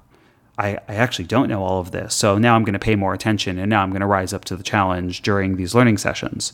I, 0.57 0.77
I 0.89 0.95
actually 0.95 1.23
don't 1.23 1.47
know 1.47 1.63
all 1.63 1.79
of 1.79 1.91
this. 1.91 2.13
So 2.13 2.37
now 2.37 2.53
I'm 2.53 2.65
going 2.65 2.73
to 2.73 2.79
pay 2.79 2.97
more 2.97 3.13
attention 3.13 3.57
and 3.57 3.69
now 3.69 3.81
I'm 3.81 3.91
going 3.91 4.01
to 4.01 4.05
rise 4.05 4.33
up 4.33 4.43
to 4.43 4.57
the 4.57 4.63
challenge 4.63 5.21
during 5.21 5.55
these 5.55 5.73
learning 5.73 5.99
sessions. 5.99 6.51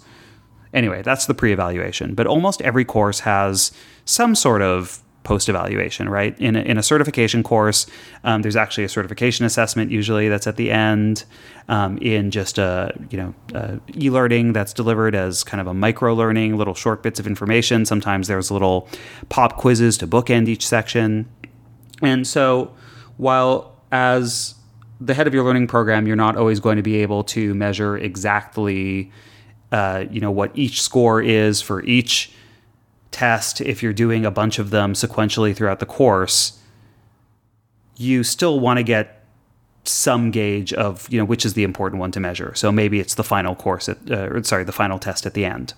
Anyway, 0.76 1.02
that's 1.02 1.26
the 1.26 1.34
pre 1.34 1.52
evaluation. 1.52 2.14
But 2.14 2.28
almost 2.28 2.62
every 2.62 2.86
course 2.86 3.22
has 3.22 3.72
some 4.06 4.36
sort 4.36 4.62
of 4.62 5.02
post 5.26 5.50
evaluation, 5.50 6.08
right? 6.08 6.40
In 6.40 6.56
a, 6.56 6.62
in 6.62 6.78
a 6.78 6.84
certification 6.84 7.44
course, 7.44 7.86
um, 8.24 8.42
there's 8.42 8.56
actually 8.56 8.86
a 8.86 8.90
certification 8.90 9.46
assessment 9.46 9.92
usually 9.92 10.30
that's 10.30 10.48
at 10.48 10.56
the 10.56 10.72
end. 10.72 11.26
Um, 11.68 11.98
in 11.98 12.30
just 12.30 12.60
a 12.60 12.94
you 13.10 13.18
know 13.18 13.80
e 13.98 14.12
learning 14.12 14.54
that's 14.54 14.72
delivered 14.72 15.16
as 15.16 15.44
kind 15.44 15.60
of 15.60 15.66
a 15.66 15.74
micro 15.74 16.14
learning, 16.14 16.58
little 16.58 16.76
short 16.76 17.02
bits 17.02 17.20
of 17.20 17.26
information. 17.26 17.86
Sometimes 17.86 18.28
there's 18.28 18.52
little 18.52 18.88
pop 19.30 19.58
quizzes 19.58 19.98
to 19.98 20.08
bookend 20.08 20.48
each 20.48 20.66
section. 20.68 21.28
And 22.04 22.28
so, 22.28 22.72
while 23.18 23.76
as 23.92 24.56
the 25.00 25.14
head 25.14 25.28
of 25.28 25.34
your 25.34 25.44
learning 25.44 25.68
program, 25.68 26.08
you're 26.08 26.16
not 26.16 26.38
always 26.38 26.60
going 26.60 26.78
to 26.78 26.84
be 26.84 26.98
able 26.98 27.24
to 27.24 27.54
measure 27.54 27.98
exactly, 27.98 29.12
uh, 29.72 30.06
you 30.10 30.22
know, 30.22 30.32
what 30.32 30.52
each 30.56 30.82
score 30.82 31.22
is 31.22 31.62
for 31.62 31.84
each 31.84 32.32
test, 33.16 33.62
if 33.62 33.82
you're 33.82 33.94
doing 33.94 34.26
a 34.26 34.32
bunch 34.32 34.60
of 34.60 34.72
them 34.72 34.94
sequentially 34.94 35.56
throughout 35.56 35.80
the 35.80 35.86
course, 35.86 36.60
you 37.96 38.24
still 38.24 38.60
want 38.60 38.78
to 38.78 38.84
get 38.84 39.24
some 39.86 40.32
gauge 40.32 40.74
of 40.74 41.08
you 41.12 41.18
know 41.18 41.24
which 41.26 41.46
is 41.46 41.54
the 41.54 41.64
important 41.64 42.00
one 42.00 42.12
to 42.12 42.20
measure. 42.20 42.54
So 42.56 42.72
maybe 42.72 43.00
it's 43.00 43.16
the 43.16 43.24
final 43.24 43.56
course 43.56 43.88
at 43.88 44.12
uh, 44.12 44.44
sorry 44.44 44.66
the 44.66 44.74
final 44.74 45.00
test 45.00 45.26
at 45.26 45.34
the 45.34 45.46
end. 45.46 45.74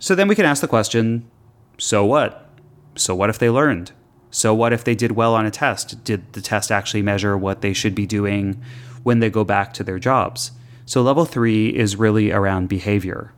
So 0.00 0.16
then 0.16 0.26
we 0.26 0.34
can 0.34 0.44
ask 0.44 0.60
the 0.60 0.68
question, 0.68 1.30
so 1.78 2.04
what? 2.04 2.48
So 2.96 3.14
what 3.14 3.30
if 3.30 3.38
they 3.38 3.48
learned? 3.48 3.92
So 4.32 4.52
what 4.52 4.72
if 4.72 4.82
they 4.82 4.96
did 4.96 5.12
well 5.12 5.36
on 5.36 5.46
a 5.46 5.50
test? 5.52 6.02
Did 6.02 6.32
the 6.32 6.40
test 6.40 6.72
actually 6.72 7.02
measure 7.02 7.38
what 7.38 7.60
they 7.60 7.72
should 7.72 7.94
be 7.94 8.06
doing 8.06 8.60
when 9.04 9.20
they 9.20 9.30
go 9.30 9.44
back 9.44 9.72
to 9.74 9.84
their 9.84 10.00
jobs? 10.00 10.50
So 10.86 11.02
level 11.02 11.24
3 11.24 11.68
is 11.76 11.94
really 11.94 12.32
around 12.32 12.68
behavior 12.68 13.32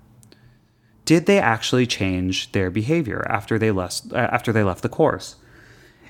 did 1.05 1.27
they 1.27 1.39
actually 1.39 1.87
change 1.87 2.53
their 2.53 2.71
behavior 2.71 3.27
after 3.29 3.59
they 3.59 3.71
left 3.71 4.13
after 4.13 4.53
they 4.53 4.65
left 4.65 4.83
the 4.83 4.89
course? 4.89 5.37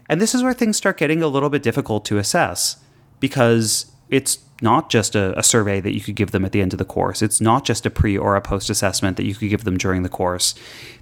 And 0.08 0.20
this 0.20 0.34
is 0.34 0.42
where 0.42 0.52
things 0.52 0.76
start 0.76 0.98
getting 0.98 1.22
a 1.22 1.28
little 1.28 1.50
bit 1.50 1.62
difficult 1.62 2.04
to 2.06 2.18
assess 2.18 2.76
because 3.20 3.90
it's 4.10 4.38
not 4.60 4.90
just 4.90 5.14
a, 5.14 5.36
a, 5.38 5.42
survey 5.42 5.80
that 5.80 5.94
you 5.94 6.00
could 6.00 6.14
give 6.14 6.30
them 6.30 6.44
at 6.44 6.52
the 6.52 6.60
end 6.60 6.72
of 6.72 6.78
the 6.78 6.84
course. 6.84 7.22
It's 7.22 7.40
not 7.40 7.64
just 7.64 7.86
a 7.86 7.90
pre 7.90 8.16
or 8.16 8.36
a 8.36 8.40
post 8.40 8.70
assessment 8.70 9.16
that 9.16 9.24
you 9.24 9.34
could 9.34 9.48
give 9.48 9.64
them 9.64 9.76
during 9.76 10.02
the 10.02 10.08
course. 10.08 10.54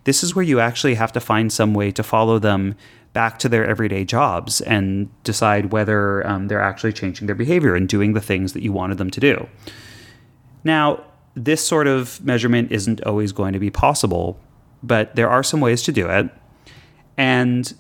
This 0.05 0.23
is 0.23 0.35
where 0.35 0.45
you 0.45 0.61
actually 0.61 0.95
have 0.95 1.13
to 1.13 1.21
find 1.21 1.53
some 1.53 1.75
way 1.75 1.91
to 1.91 2.03
follow 2.03 2.39
them 2.39 2.77
back 3.13 3.39
to 3.41 3.49
their 3.49 3.67
everyday 3.67 4.05
jobs 4.05 4.61
and 4.63 5.11
decide 5.23 5.73
whether 5.73 6.27
um, 6.27 6.49
they're 6.49 6.63
actually 6.63 6.93
changing 6.93 7.27
their 7.27 7.37
behavior 7.37 7.75
and 7.75 7.89
doing 7.89 8.15
the 8.15 8.21
things 8.21 8.55
that 8.55 8.63
you 8.63 8.73
wanted 8.73 8.99
them 8.99 9.11
to 9.11 9.21
do. 9.21 9.49
Now, 10.65 11.05
this 11.35 11.67
sort 11.67 11.87
of 11.87 12.23
measurement 12.25 12.73
isn't 12.73 13.03
always 13.05 13.33
going 13.33 13.53
to 13.53 13.59
be 13.59 13.71
possible, 13.71 14.39
but 14.83 15.17
there 15.17 15.31
are 15.31 15.43
some 15.43 15.61
ways 15.61 15.83
to 15.85 15.93
do 15.93 16.09
it. 16.09 16.31
And 17.17 17.73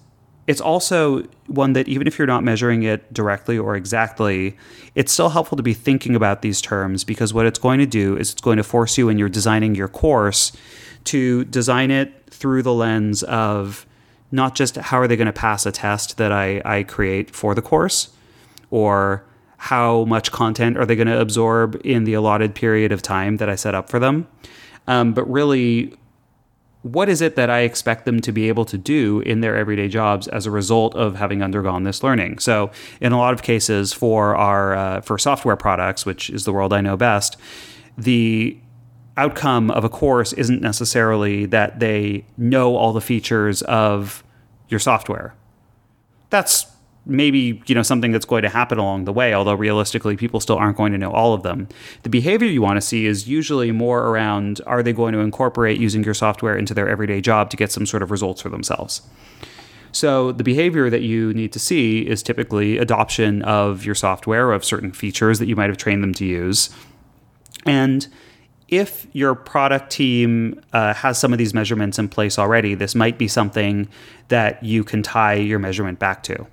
it's 0.47 0.61
also 0.61 1.23
one 1.47 1.75
that 1.75 1.87
even 1.89 2.07
if 2.07 2.19
you're 2.19 2.27
not 2.27 2.43
measuring 2.43 2.83
it 2.83 3.13
directly 3.13 3.57
or 3.57 3.77
exactly, 3.77 4.57
it's 4.95 5.13
still 5.13 5.29
helpful 5.29 5.57
to 5.57 5.63
be 5.63 5.75
thinking 5.75 6.17
about 6.17 6.43
these 6.43 6.61
terms 6.61 7.05
because 7.05 7.33
what 7.33 7.47
it's 7.47 7.59
going 7.59 7.79
to 7.79 7.87
do 7.87 8.17
is 8.17 8.33
it's 8.33 8.41
going 8.41 8.57
to 8.57 8.65
force 8.65 8.99
you 8.99 9.07
when 9.07 9.19
you're 9.19 9.29
designing 9.29 9.75
your 9.75 9.89
course 9.89 10.53
to 11.05 11.45
design 11.45 11.91
it 11.91 12.13
through 12.31 12.63
the 12.63 12.73
lens 12.73 13.23
of 13.25 13.87
not 14.31 14.55
just 14.55 14.77
how 14.77 14.99
are 14.99 15.07
they 15.07 15.17
going 15.17 15.27
to 15.27 15.33
pass 15.33 15.67
a 15.67 15.73
test 15.73 16.17
that 16.17 16.33
I, 16.33 16.63
I 16.65 16.83
create 16.83 17.35
for 17.35 17.55
the 17.55 17.63
course 17.63 18.09
or 18.71 19.25
how 19.63 20.05
much 20.07 20.33
content 20.33 20.77
are 20.77 20.85
they 20.85 20.97
going 20.97 21.07
to 21.07 21.21
absorb 21.21 21.81
in 21.85 22.03
the 22.03 22.15
allotted 22.15 22.53
period 22.53 22.91
of 22.91 23.01
time 23.01 23.37
that 23.37 23.49
I 23.49 23.55
set 23.55 23.77
up 23.77 23.89
for 23.89 24.01
them, 24.01 24.27
um, 24.89 25.13
but 25.13 25.23
really 25.31 25.95
what 26.83 27.09
is 27.09 27.21
it 27.21 27.37
that 27.37 27.49
I 27.49 27.61
expect 27.61 28.05
them 28.05 28.21
to 28.23 28.33
be 28.33 28.49
able 28.49 28.65
to 28.65 28.77
do 28.77 29.21
in 29.21 29.41
their 29.41 29.57
everyday 29.57 29.87
jobs 29.87 30.27
as 30.27 30.47
a 30.47 30.51
result 30.51 30.97
of 30.97 31.15
having 31.15 31.41
undergone 31.41 31.85
this 31.85 32.03
learning? 32.03 32.41
So, 32.41 32.73
in 33.01 33.13
a 33.13 33.19
lot 33.19 33.33
of 33.33 33.43
cases, 33.43 33.93
for 33.93 34.35
our 34.35 34.75
uh, 34.75 35.01
for 35.01 35.17
software 35.17 35.55
products, 35.55 36.05
which 36.05 36.29
is 36.29 36.45
the 36.45 36.53
world 36.53 36.73
I 36.73 36.81
know 36.81 36.97
best, 36.97 37.37
the 37.97 38.59
outcome 39.17 39.71
of 39.71 39.85
a 39.85 39.89
course 39.89 40.33
isn't 40.33 40.61
necessarily 40.61 41.47
that 41.47 41.79
they 41.79 42.25
know 42.37 42.75
all 42.75 42.93
the 42.93 43.01
features 43.01 43.63
of 43.63 44.25
your 44.69 44.81
software. 44.81 45.35
That's 46.31 46.67
maybe 47.05 47.61
you 47.67 47.75
know 47.75 47.83
something 47.83 48.13
that's 48.13 48.25
going 48.25 48.43
to 48.43 48.49
happen 48.49 48.79
along 48.79 49.05
the 49.07 49.13
way 49.13 49.35
although 49.35 49.55
realistically 49.55 50.17
people 50.17 50.39
still 50.39 50.57
aren't 50.57 50.77
going 50.77 50.93
to 50.93 50.99
know 50.99 51.11
all 51.11 51.35
of 51.35 51.43
them. 51.43 51.69
The 52.03 52.09
behavior 52.09 52.49
you 52.49 52.63
want 52.63 52.77
to 52.77 52.81
see 52.81 53.07
is 53.07 53.29
usually 53.29 53.73
more 53.73 54.09
around 54.09 54.61
are 54.67 54.83
they 54.83 54.93
going 54.93 55.13
to 55.13 55.19
incorporate 55.19 55.81
using 55.81 56.05
your 56.05 56.15
software 56.15 56.57
into 56.57 56.75
their 56.75 56.89
everyday 56.89 57.21
job 57.21 57.51
to 57.51 57.57
get 57.57 57.73
some 57.73 57.87
sort 57.87 58.03
of 58.03 58.11
results 58.11 58.41
for 58.41 58.49
themselves? 58.49 59.03
So 59.93 60.33
the 60.33 60.45
behavior 60.45 60.89
that 60.89 61.03
you 61.03 61.35
need 61.35 61.53
to 61.53 61.59
see 61.59 62.01
is 62.09 62.23
typically 62.23 62.79
adoption 62.79 63.43
of 63.43 63.85
your 63.85 63.95
software 63.95 64.53
of 64.53 64.65
certain 64.65 64.91
features 64.91 65.39
that 65.39 65.47
you 65.47 65.55
might 65.55 65.69
have 65.69 65.77
trained 65.77 66.03
them 66.03 66.15
to 66.15 66.25
use. 66.25 66.71
And 67.67 68.09
if 68.69 69.07
your 69.13 69.35
product 69.35 69.91
team 69.91 70.59
uh, 70.73 70.95
has 70.95 71.19
some 71.19 71.33
of 71.33 71.39
these 71.39 71.53
measurements 71.53 71.99
in 71.99 72.09
place 72.09 72.39
already, 72.39 72.75
this 72.75 72.95
might 72.95 73.19
be 73.19 73.29
something 73.29 73.87
that 74.29 74.63
you 74.63 74.83
can 74.83 75.03
tie 75.03 75.35
your 75.35 75.59
measurement 75.59 75.99
back 75.99 76.23
to. 76.23 76.47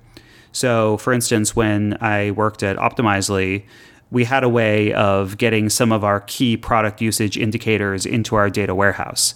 So, 0.52 0.96
for 0.96 1.12
instance, 1.12 1.54
when 1.54 1.96
I 2.00 2.32
worked 2.32 2.62
at 2.62 2.76
Optimizely, 2.76 3.64
we 4.10 4.24
had 4.24 4.42
a 4.42 4.48
way 4.48 4.92
of 4.92 5.38
getting 5.38 5.68
some 5.68 5.92
of 5.92 6.02
our 6.02 6.20
key 6.20 6.56
product 6.56 7.00
usage 7.00 7.36
indicators 7.36 8.04
into 8.04 8.34
our 8.34 8.50
data 8.50 8.74
warehouse. 8.74 9.34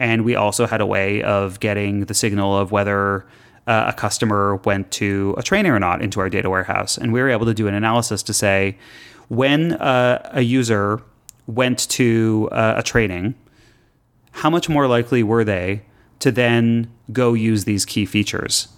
And 0.00 0.24
we 0.24 0.34
also 0.34 0.66
had 0.66 0.80
a 0.80 0.86
way 0.86 1.22
of 1.22 1.60
getting 1.60 2.06
the 2.06 2.14
signal 2.14 2.58
of 2.58 2.72
whether 2.72 3.26
uh, 3.66 3.86
a 3.88 3.92
customer 3.92 4.56
went 4.64 4.90
to 4.92 5.34
a 5.38 5.42
training 5.42 5.72
or 5.72 5.78
not 5.78 6.02
into 6.02 6.20
our 6.20 6.28
data 6.28 6.50
warehouse. 6.50 6.98
And 6.98 7.12
we 7.12 7.20
were 7.20 7.30
able 7.30 7.46
to 7.46 7.54
do 7.54 7.68
an 7.68 7.74
analysis 7.74 8.22
to 8.24 8.34
say 8.34 8.76
when 9.28 9.74
uh, 9.74 10.30
a 10.32 10.42
user 10.42 11.02
went 11.46 11.88
to 11.90 12.48
uh, 12.52 12.74
a 12.76 12.82
training, 12.82 13.34
how 14.32 14.50
much 14.50 14.68
more 14.68 14.86
likely 14.86 15.22
were 15.22 15.44
they 15.44 15.82
to 16.18 16.32
then 16.32 16.90
go 17.12 17.34
use 17.34 17.64
these 17.64 17.84
key 17.84 18.06
features? 18.06 18.68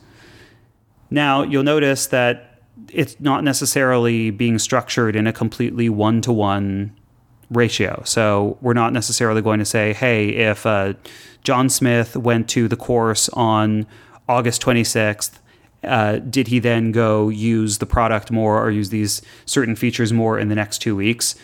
Now, 1.11 1.43
you'll 1.43 1.63
notice 1.63 2.07
that 2.09 2.61
it's 2.93 3.19
not 3.21 3.45
necessarily 3.45 4.31
being 4.31 4.59
structured 4.59 5.17
in 5.17 5.27
a 5.27 5.33
completely 5.33 5.89
one 5.89 6.21
to 6.23 6.33
one 6.33 6.95
ratio. 7.51 8.03
So 8.05 8.59
we're 8.61 8.75
not 8.75 8.93
necessarily 8.93 9.41
going 9.41 9.59
to 9.61 9.65
say, 9.65 9.93
hey, 9.93 10.31
if 10.31 10.67
uh, 10.67 10.95
John 11.45 11.69
Smith 11.69 12.17
went 12.17 12.49
to 12.51 12.69
the 12.69 12.77
course 12.77 13.29
on 13.31 13.87
August 14.29 14.63
26th, 14.63 15.39
uh, 15.85 16.17
did 16.17 16.49
he 16.49 16.59
then 16.59 16.91
go 16.91 17.29
use 17.29 17.79
the 17.79 17.87
product 17.87 18.31
more 18.31 18.61
or 18.61 18.71
use 18.71 18.91
these 18.91 19.23
certain 19.45 19.77
features 19.77 20.13
more 20.13 20.39
in 20.39 20.49
the 20.49 20.55
next 20.55 20.79
two 20.79 20.97
weeks? 20.97 21.37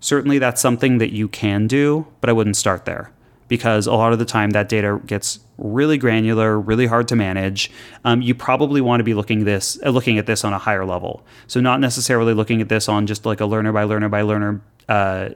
Certainly, 0.00 0.38
that's 0.38 0.60
something 0.60 0.98
that 0.98 1.12
you 1.12 1.28
can 1.28 1.66
do, 1.66 2.06
but 2.20 2.30
I 2.30 2.32
wouldn't 2.32 2.56
start 2.56 2.86
there 2.86 3.12
because 3.52 3.86
a 3.86 3.92
lot 3.92 4.14
of 4.14 4.18
the 4.18 4.24
time 4.24 4.48
that 4.52 4.66
data 4.70 4.98
gets 5.04 5.38
really 5.58 5.98
granular, 5.98 6.58
really 6.58 6.86
hard 6.86 7.06
to 7.06 7.14
manage. 7.14 7.70
Um, 8.02 8.22
you 8.22 8.34
probably 8.34 8.80
want 8.80 9.00
to 9.00 9.04
be 9.04 9.12
looking 9.12 9.44
this 9.44 9.78
uh, 9.84 9.90
looking 9.90 10.16
at 10.16 10.24
this 10.24 10.42
on 10.42 10.54
a 10.54 10.58
higher 10.58 10.86
level. 10.86 11.22
So 11.48 11.60
not 11.60 11.78
necessarily 11.78 12.32
looking 12.32 12.62
at 12.62 12.70
this 12.70 12.88
on 12.88 13.06
just 13.06 13.26
like 13.26 13.42
a 13.42 13.44
learner 13.44 13.70
by 13.70 13.84
learner 13.84 14.08
by 14.08 14.22
learner 14.22 14.62
uh, 14.88 15.28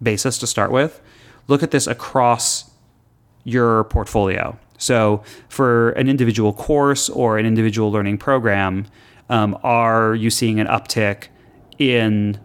basis 0.00 0.38
to 0.38 0.46
start 0.46 0.70
with. 0.70 1.00
Look 1.48 1.64
at 1.64 1.72
this 1.72 1.88
across 1.88 2.70
your 3.42 3.82
portfolio. 3.82 4.56
So 4.78 5.24
for 5.48 5.90
an 5.90 6.08
individual 6.08 6.52
course 6.52 7.08
or 7.08 7.38
an 7.38 7.44
individual 7.44 7.90
learning 7.90 8.18
program, 8.18 8.86
um, 9.28 9.58
are 9.64 10.14
you 10.14 10.30
seeing 10.30 10.60
an 10.60 10.68
uptick 10.68 11.26
in 11.80 12.38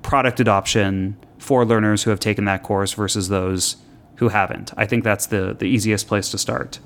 product 0.00 0.40
adoption 0.40 1.18
for 1.36 1.66
learners 1.66 2.04
who 2.04 2.08
have 2.10 2.20
taken 2.20 2.46
that 2.46 2.62
course 2.62 2.94
versus 2.94 3.28
those 3.28 3.76
who 4.20 4.28
haven't. 4.28 4.70
I 4.76 4.84
think 4.84 5.02
that's 5.02 5.26
the, 5.26 5.56
the 5.58 5.64
easiest 5.64 6.06
place 6.06 6.28
to 6.30 6.36
start 6.36 6.78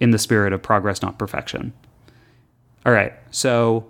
in 0.00 0.10
the 0.10 0.18
spirit 0.18 0.52
of 0.52 0.60
progress, 0.60 1.00
not 1.00 1.16
perfection. 1.16 1.72
All 2.84 2.92
right, 2.92 3.12
so 3.30 3.86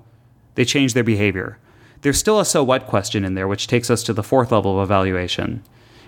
they 0.54 0.66
change 0.66 0.92
their 0.92 1.02
behavior. 1.02 1.58
There's 2.02 2.18
still 2.18 2.38
a 2.38 2.44
so 2.44 2.62
what 2.62 2.86
question 2.86 3.24
in 3.24 3.34
there, 3.34 3.48
which 3.48 3.68
takes 3.68 3.88
us 3.88 4.02
to 4.02 4.12
the 4.12 4.22
fourth 4.22 4.52
level 4.52 4.78
of 4.78 4.84
evaluation. 4.84 5.62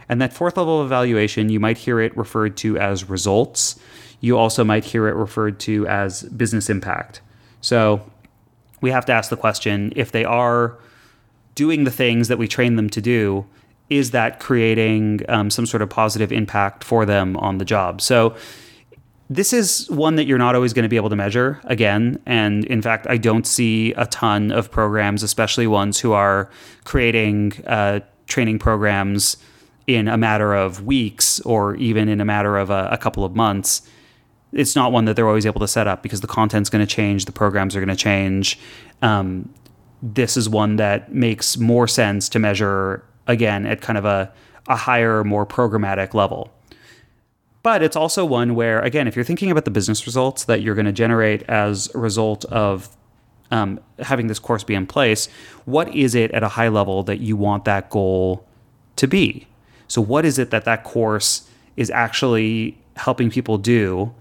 And 0.06 0.20
that 0.20 0.34
fourth 0.34 0.58
level 0.58 0.80
of 0.80 0.86
evaluation, 0.86 1.48
you 1.48 1.60
might 1.60 1.78
hear 1.78 1.98
it 1.98 2.14
referred 2.14 2.58
to 2.58 2.76
as 2.76 3.08
results. 3.08 3.80
You 4.20 4.36
also 4.36 4.64
might 4.64 4.84
hear 4.84 5.08
it 5.08 5.14
referred 5.14 5.58
to 5.60 5.86
as 5.86 6.24
business 6.24 6.68
impact. 6.68 7.22
So 7.62 8.04
we 8.82 8.90
have 8.90 9.06
to 9.06 9.12
ask 9.14 9.30
the 9.30 9.36
question 9.38 9.94
if 9.96 10.12
they 10.12 10.26
are 10.26 10.76
doing 11.54 11.84
the 11.84 11.90
things 11.90 12.28
that 12.28 12.36
we 12.36 12.48
train 12.48 12.76
them 12.76 12.90
to 12.90 13.00
do, 13.00 13.46
is 13.90 14.12
that 14.12 14.40
creating 14.40 15.20
um, 15.28 15.50
some 15.50 15.66
sort 15.66 15.82
of 15.82 15.90
positive 15.90 16.32
impact 16.32 16.84
for 16.84 17.04
them 17.04 17.36
on 17.36 17.58
the 17.58 17.64
job? 17.64 18.00
So 18.00 18.34
this 19.30 19.52
is 19.52 19.90
one 19.90 20.16
that 20.16 20.26
you're 20.26 20.38
not 20.38 20.54
always 20.54 20.72
going 20.72 20.82
to 20.82 20.88
be 20.88 20.96
able 20.96 21.10
to 21.10 21.16
measure 21.16 21.60
again. 21.64 22.20
And 22.26 22.64
in 22.66 22.82
fact, 22.82 23.06
I 23.08 23.16
don't 23.16 23.46
see 23.46 23.92
a 23.92 24.06
ton 24.06 24.50
of 24.50 24.70
programs, 24.70 25.22
especially 25.22 25.66
ones 25.66 25.98
who 25.98 26.12
are 26.12 26.50
creating 26.84 27.52
uh, 27.66 28.00
training 28.26 28.58
programs 28.58 29.36
in 29.86 30.08
a 30.08 30.16
matter 30.16 30.54
of 30.54 30.84
weeks 30.84 31.40
or 31.40 31.74
even 31.76 32.08
in 32.08 32.20
a 32.20 32.24
matter 32.24 32.56
of 32.56 32.70
a, 32.70 32.88
a 32.90 32.98
couple 32.98 33.24
of 33.24 33.34
months. 33.34 33.82
It's 34.52 34.76
not 34.76 34.92
one 34.92 35.04
that 35.06 35.16
they're 35.16 35.28
always 35.28 35.46
able 35.46 35.60
to 35.60 35.68
set 35.68 35.86
up 35.86 36.02
because 36.02 36.20
the 36.20 36.26
content's 36.26 36.70
going 36.70 36.86
to 36.86 36.94
change, 36.94 37.24
the 37.24 37.32
programs 37.32 37.74
are 37.74 37.80
going 37.80 37.94
to 37.94 37.96
change. 37.96 38.58
Um, 39.02 39.52
this 40.02 40.36
is 40.36 40.48
one 40.48 40.76
that 40.76 41.12
makes 41.12 41.56
more 41.56 41.88
sense 41.88 42.28
to 42.30 42.38
measure 42.38 43.04
again 43.26 43.66
at 43.66 43.80
kind 43.80 43.98
of 43.98 44.04
a, 44.04 44.32
a 44.68 44.76
higher, 44.76 45.24
more 45.24 45.46
programmatic 45.46 46.14
level. 46.14 46.50
But 47.62 47.82
it's 47.82 47.96
also 47.96 48.26
one 48.26 48.54
where, 48.54 48.80
again, 48.80 49.08
if 49.08 49.16
you're 49.16 49.24
thinking 49.24 49.50
about 49.50 49.64
the 49.64 49.70
business 49.70 50.04
results 50.04 50.44
that 50.44 50.60
you're 50.60 50.74
going 50.74 50.84
to 50.84 50.92
generate 50.92 51.42
as 51.44 51.92
a 51.94 51.98
result 51.98 52.44
of 52.46 52.94
um, 53.50 53.80
having 54.00 54.26
this 54.26 54.38
course 54.38 54.62
be 54.64 54.74
in 54.74 54.86
place, 54.86 55.28
what 55.64 55.94
is 55.94 56.14
it 56.14 56.30
at 56.32 56.42
a 56.42 56.48
high 56.48 56.68
level 56.68 57.02
that 57.04 57.20
you 57.20 57.36
want 57.36 57.64
that 57.64 57.88
goal 57.88 58.46
to 58.96 59.06
be? 59.06 59.46
So, 59.88 60.02
what 60.02 60.26
is 60.26 60.38
it 60.38 60.50
that 60.50 60.66
that 60.66 60.84
course 60.84 61.48
is 61.76 61.90
actually 61.90 62.78
helping 62.96 63.30
people 63.30 63.56
do? 63.56 64.14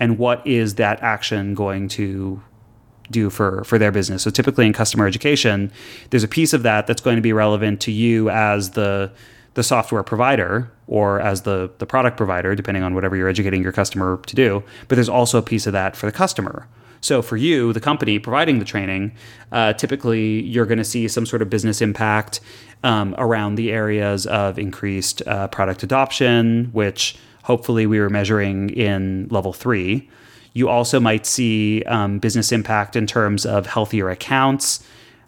And 0.00 0.18
what 0.18 0.44
is 0.44 0.74
that 0.74 1.00
action 1.02 1.54
going 1.54 1.86
to 1.90 2.42
do 3.12 3.30
for 3.30 3.62
for 3.64 3.78
their 3.78 3.92
business. 3.92 4.22
So 4.22 4.30
typically 4.30 4.66
in 4.66 4.72
customer 4.72 5.06
education, 5.06 5.70
there's 6.10 6.24
a 6.24 6.28
piece 6.28 6.52
of 6.52 6.62
that 6.64 6.86
that's 6.86 7.00
going 7.00 7.16
to 7.16 7.22
be 7.22 7.32
relevant 7.32 7.80
to 7.82 7.92
you 7.92 8.30
as 8.30 8.70
the 8.70 9.10
the 9.54 9.62
software 9.62 10.02
provider 10.02 10.70
or 10.86 11.20
as 11.20 11.42
the 11.42 11.70
the 11.78 11.86
product 11.86 12.16
provider, 12.16 12.54
depending 12.54 12.82
on 12.82 12.94
whatever 12.94 13.16
you're 13.16 13.28
educating 13.28 13.62
your 13.62 13.72
customer 13.72 14.20
to 14.26 14.34
do. 14.34 14.62
But 14.88 14.96
there's 14.96 15.08
also 15.08 15.38
a 15.38 15.42
piece 15.42 15.66
of 15.66 15.72
that 15.72 15.96
for 15.96 16.06
the 16.06 16.12
customer. 16.12 16.66
So 17.00 17.20
for 17.20 17.36
you, 17.36 17.72
the 17.72 17.80
company 17.80 18.20
providing 18.20 18.60
the 18.60 18.64
training, 18.64 19.12
uh, 19.50 19.72
typically 19.72 20.42
you're 20.42 20.66
going 20.66 20.78
to 20.78 20.84
see 20.84 21.08
some 21.08 21.26
sort 21.26 21.42
of 21.42 21.50
business 21.50 21.80
impact 21.80 22.40
um, 22.84 23.16
around 23.18 23.56
the 23.56 23.72
areas 23.72 24.24
of 24.26 24.56
increased 24.56 25.20
uh, 25.26 25.48
product 25.48 25.82
adoption, 25.82 26.70
which 26.72 27.16
hopefully 27.42 27.86
we 27.86 27.98
were 27.98 28.08
measuring 28.08 28.70
in 28.70 29.26
level 29.30 29.52
three 29.52 30.08
You 30.54 30.68
also 30.68 31.00
might 31.00 31.26
see 31.26 31.82
um, 31.84 32.18
business 32.18 32.52
impact 32.52 32.96
in 32.96 33.06
terms 33.06 33.46
of 33.46 33.66
healthier 33.66 34.10
accounts, 34.10 34.84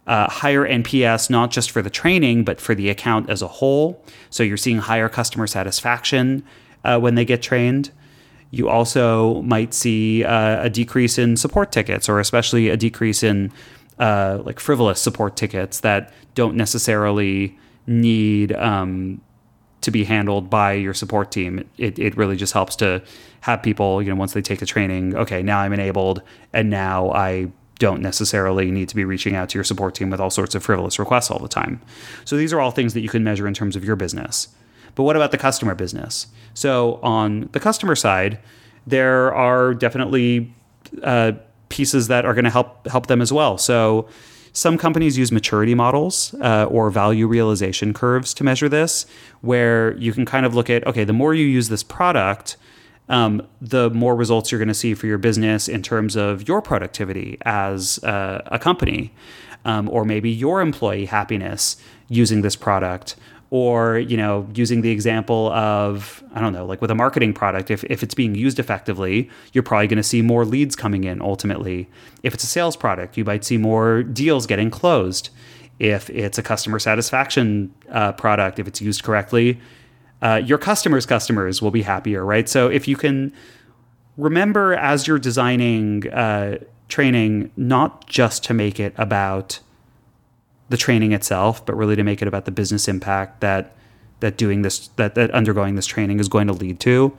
uh, 0.06 0.28
higher 0.28 0.66
NPS, 0.66 1.30
not 1.30 1.50
just 1.50 1.70
for 1.70 1.80
the 1.80 1.90
training, 1.90 2.44
but 2.44 2.60
for 2.60 2.74
the 2.74 2.90
account 2.90 3.30
as 3.30 3.40
a 3.40 3.48
whole. 3.48 4.04
So 4.30 4.42
you're 4.42 4.56
seeing 4.56 4.78
higher 4.78 5.08
customer 5.08 5.46
satisfaction 5.46 6.44
uh, 6.84 6.98
when 6.98 7.14
they 7.14 7.24
get 7.24 7.42
trained. 7.42 7.90
You 8.50 8.68
also 8.68 9.42
might 9.42 9.74
see 9.74 10.24
uh, 10.24 10.64
a 10.64 10.70
decrease 10.70 11.18
in 11.18 11.36
support 11.36 11.72
tickets, 11.72 12.08
or 12.08 12.20
especially 12.20 12.68
a 12.68 12.76
decrease 12.76 13.22
in 13.22 13.50
uh, 13.98 14.42
like 14.44 14.60
frivolous 14.60 15.00
support 15.00 15.36
tickets 15.36 15.80
that 15.80 16.12
don't 16.34 16.54
necessarily 16.54 17.56
need 17.86 18.52
um, 18.52 19.20
to 19.84 19.90
be 19.90 20.04
handled 20.04 20.50
by 20.50 20.72
your 20.72 20.94
support 20.94 21.30
team. 21.30 21.68
It, 21.78 21.98
it 21.98 22.16
really 22.16 22.36
just 22.36 22.52
helps 22.52 22.76
to 22.76 23.02
have 23.42 23.62
people, 23.62 24.02
you 24.02 24.10
know, 24.10 24.16
once 24.16 24.32
they 24.32 24.42
take 24.42 24.60
the 24.60 24.66
training, 24.66 25.14
okay, 25.16 25.42
now 25.42 25.60
I'm 25.60 25.72
enabled 25.72 26.22
and 26.52 26.70
now 26.70 27.10
I 27.12 27.50
don't 27.78 28.00
necessarily 28.00 28.70
need 28.70 28.88
to 28.88 28.96
be 28.96 29.04
reaching 29.04 29.34
out 29.34 29.48
to 29.50 29.58
your 29.58 29.64
support 29.64 29.94
team 29.94 30.10
with 30.10 30.20
all 30.20 30.30
sorts 30.30 30.54
of 30.54 30.62
frivolous 30.62 30.98
requests 30.98 31.30
all 31.30 31.38
the 31.38 31.48
time. 31.48 31.80
So 32.24 32.36
these 32.36 32.52
are 32.52 32.60
all 32.60 32.70
things 32.70 32.94
that 32.94 33.00
you 33.00 33.08
can 33.08 33.24
measure 33.24 33.46
in 33.46 33.54
terms 33.54 33.76
of 33.76 33.84
your 33.84 33.96
business. 33.96 34.48
But 34.94 35.02
what 35.02 35.16
about 35.16 35.32
the 35.32 35.38
customer 35.38 35.74
business? 35.74 36.28
So 36.54 37.00
on 37.02 37.48
the 37.52 37.60
customer 37.60 37.96
side, 37.96 38.38
there 38.86 39.34
are 39.34 39.74
definitely 39.74 40.54
uh, 41.02 41.32
pieces 41.68 42.08
that 42.08 42.24
are 42.24 42.34
going 42.34 42.44
to 42.44 42.50
help 42.50 42.86
help 42.86 43.08
them 43.08 43.20
as 43.20 43.32
well. 43.32 43.58
So 43.58 44.08
some 44.54 44.78
companies 44.78 45.18
use 45.18 45.32
maturity 45.32 45.74
models 45.74 46.32
uh, 46.40 46.64
or 46.70 46.88
value 46.88 47.26
realization 47.26 47.92
curves 47.92 48.32
to 48.34 48.44
measure 48.44 48.68
this, 48.68 49.04
where 49.40 49.96
you 49.98 50.12
can 50.12 50.24
kind 50.24 50.46
of 50.46 50.54
look 50.54 50.70
at 50.70 50.86
okay, 50.86 51.02
the 51.02 51.12
more 51.12 51.34
you 51.34 51.44
use 51.44 51.68
this 51.68 51.82
product, 51.82 52.56
um, 53.08 53.42
the 53.60 53.90
more 53.90 54.14
results 54.14 54.52
you're 54.52 54.60
going 54.60 54.68
to 54.68 54.74
see 54.74 54.94
for 54.94 55.08
your 55.08 55.18
business 55.18 55.68
in 55.68 55.82
terms 55.82 56.14
of 56.14 56.46
your 56.46 56.62
productivity 56.62 57.36
as 57.42 58.02
uh, 58.04 58.42
a 58.46 58.58
company, 58.58 59.12
um, 59.64 59.90
or 59.90 60.04
maybe 60.04 60.30
your 60.30 60.60
employee 60.60 61.06
happiness 61.06 61.76
using 62.08 62.42
this 62.42 62.54
product, 62.54 63.16
or 63.54 64.00
you 64.00 64.16
know 64.16 64.48
using 64.52 64.80
the 64.80 64.90
example 64.90 65.48
of 65.52 66.24
i 66.34 66.40
don't 66.40 66.52
know 66.52 66.66
like 66.66 66.80
with 66.80 66.90
a 66.90 66.94
marketing 66.94 67.32
product 67.32 67.70
if, 67.70 67.84
if 67.84 68.02
it's 68.02 68.12
being 68.12 68.34
used 68.34 68.58
effectively 68.58 69.30
you're 69.52 69.62
probably 69.62 69.86
going 69.86 69.96
to 69.96 70.02
see 70.02 70.22
more 70.22 70.44
leads 70.44 70.74
coming 70.74 71.04
in 71.04 71.22
ultimately. 71.22 71.88
If 72.24 72.34
it's 72.34 72.42
a 72.42 72.48
sales 72.48 72.74
product 72.74 73.16
you 73.16 73.24
might 73.24 73.44
see 73.44 73.56
more 73.56 74.02
deals 74.02 74.48
getting 74.48 74.70
closed. 74.70 75.30
If 75.78 76.10
it's 76.10 76.36
a 76.36 76.42
customer 76.42 76.80
satisfaction 76.80 77.72
uh, 77.92 78.10
product 78.14 78.58
if 78.58 78.66
it's 78.66 78.80
used 78.80 79.04
correctly 79.04 79.60
uh, 80.20 80.42
your 80.44 80.58
customers 80.58 81.06
customers 81.06 81.62
will 81.62 81.70
be 81.70 81.82
happier 81.82 82.24
right? 82.24 82.48
So 82.48 82.68
if 82.68 82.88
you 82.88 82.96
can 82.96 83.32
remember 84.16 84.74
as 84.74 85.06
you're 85.06 85.20
designing 85.20 86.12
uh, 86.12 86.58
training 86.88 87.52
not 87.56 88.08
just 88.08 88.42
to 88.46 88.52
make 88.54 88.80
it 88.80 88.94
about 88.98 89.60
the 90.68 90.76
training 90.76 91.12
itself, 91.12 91.64
but 91.64 91.74
really 91.76 91.96
to 91.96 92.02
make 92.02 92.22
it 92.22 92.28
about 92.28 92.44
the 92.44 92.50
business 92.50 92.88
impact 92.88 93.40
that 93.40 93.76
that 94.20 94.36
doing 94.36 94.62
this 94.62 94.88
that 94.96 95.14
that 95.14 95.30
undergoing 95.32 95.74
this 95.74 95.86
training 95.86 96.20
is 96.20 96.28
going 96.28 96.46
to 96.46 96.52
lead 96.52 96.80
to. 96.80 97.16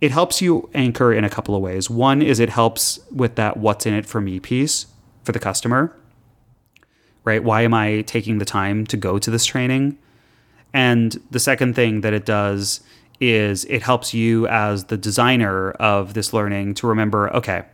It 0.00 0.10
helps 0.12 0.40
you 0.40 0.70
anchor 0.74 1.12
in 1.12 1.24
a 1.24 1.30
couple 1.30 1.56
of 1.56 1.62
ways. 1.62 1.90
One 1.90 2.22
is 2.22 2.38
it 2.38 2.50
helps 2.50 3.00
with 3.10 3.34
that 3.34 3.56
what's 3.56 3.84
in 3.84 3.94
it 3.94 4.06
for 4.06 4.20
me 4.20 4.38
piece 4.38 4.86
for 5.24 5.32
the 5.32 5.40
customer. 5.40 5.94
Right? 7.24 7.42
Why 7.42 7.62
am 7.62 7.74
I 7.74 8.02
taking 8.02 8.38
the 8.38 8.44
time 8.44 8.86
to 8.86 8.96
go 8.96 9.18
to 9.18 9.30
this 9.30 9.44
training? 9.44 9.98
And 10.72 11.20
the 11.30 11.40
second 11.40 11.74
thing 11.74 12.02
that 12.02 12.12
it 12.12 12.24
does 12.24 12.80
is 13.20 13.64
it 13.64 13.82
helps 13.82 14.14
you 14.14 14.46
as 14.46 14.84
the 14.84 14.96
designer 14.96 15.72
of 15.72 16.14
this 16.14 16.32
learning 16.32 16.74
to 16.74 16.86
remember, 16.86 17.34
okay, 17.34 17.64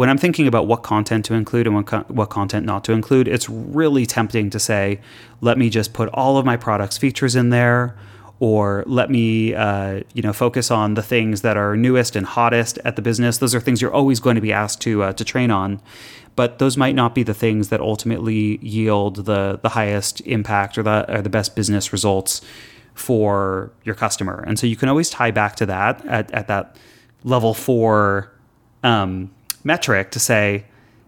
when 0.00 0.08
I'm 0.08 0.16
thinking 0.16 0.46
about 0.46 0.66
what 0.66 0.82
content 0.82 1.26
to 1.26 1.34
include 1.34 1.66
and 1.66 1.76
what, 1.76 1.86
co- 1.86 2.06
what 2.08 2.30
content 2.30 2.64
not 2.64 2.84
to 2.84 2.92
include, 2.92 3.28
it's 3.28 3.50
really 3.50 4.06
tempting 4.06 4.48
to 4.48 4.58
say, 4.58 4.98
let 5.42 5.58
me 5.58 5.68
just 5.68 5.92
put 5.92 6.08
all 6.14 6.38
of 6.38 6.46
my 6.46 6.56
products 6.56 6.96
features 6.96 7.36
in 7.36 7.50
there, 7.50 7.94
or 8.38 8.82
let 8.86 9.10
me, 9.10 9.54
uh, 9.54 10.00
you 10.14 10.22
know, 10.22 10.32
focus 10.32 10.70
on 10.70 10.94
the 10.94 11.02
things 11.02 11.42
that 11.42 11.58
are 11.58 11.76
newest 11.76 12.16
and 12.16 12.24
hottest 12.24 12.78
at 12.82 12.96
the 12.96 13.02
business. 13.02 13.36
Those 13.36 13.54
are 13.54 13.60
things 13.60 13.82
you're 13.82 13.92
always 13.92 14.20
going 14.20 14.36
to 14.36 14.40
be 14.40 14.54
asked 14.54 14.80
to 14.80 15.02
uh, 15.02 15.12
to 15.12 15.22
train 15.22 15.50
on, 15.50 15.82
but 16.34 16.58
those 16.60 16.78
might 16.78 16.94
not 16.94 17.14
be 17.14 17.22
the 17.22 17.34
things 17.34 17.68
that 17.68 17.82
ultimately 17.82 18.56
yield 18.62 19.26
the 19.26 19.60
the 19.62 19.68
highest 19.68 20.22
impact 20.22 20.78
or 20.78 20.82
the 20.82 21.14
or 21.14 21.20
the 21.20 21.28
best 21.28 21.54
business 21.54 21.92
results 21.92 22.40
for 22.94 23.70
your 23.84 23.94
customer. 23.94 24.42
And 24.46 24.58
so 24.58 24.66
you 24.66 24.76
can 24.76 24.88
always 24.88 25.10
tie 25.10 25.30
back 25.30 25.56
to 25.56 25.66
that 25.66 26.02
at, 26.06 26.30
at 26.30 26.46
that 26.48 26.76
level 27.22 27.52
four 27.52 28.32
um, 28.82 29.30
metric 29.64 30.10
to 30.12 30.20
say, 30.20 30.64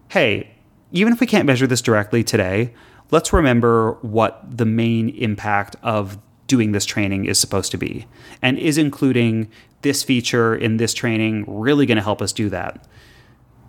hey, 0.09 0.51
even 0.93 1.12
if 1.12 1.21
we 1.21 1.27
can't 1.27 1.47
measure 1.47 1.67
this 1.67 1.81
directly 1.81 2.23
today, 2.23 2.75
let's 3.11 3.33
remember 3.33 3.93
what 4.03 4.43
the 4.45 4.67
main 4.67 5.11
impact 5.11 5.77
of 5.83 6.19
doing 6.47 6.73
this 6.73 6.85
training 6.85 7.25
is 7.25 7.38
supposed 7.38 7.71
to 7.71 7.79
be. 7.79 8.07
And 8.43 8.59
is 8.59 8.77
including 8.77 9.51
this 9.83 10.03
feature 10.03 10.55
in 10.55 10.77
this 10.77 10.93
training 10.93 11.45
really 11.49 11.87
going 11.87 11.97
to 11.97 12.03
help 12.03 12.21
us 12.21 12.33
do 12.33 12.49
that? 12.51 12.87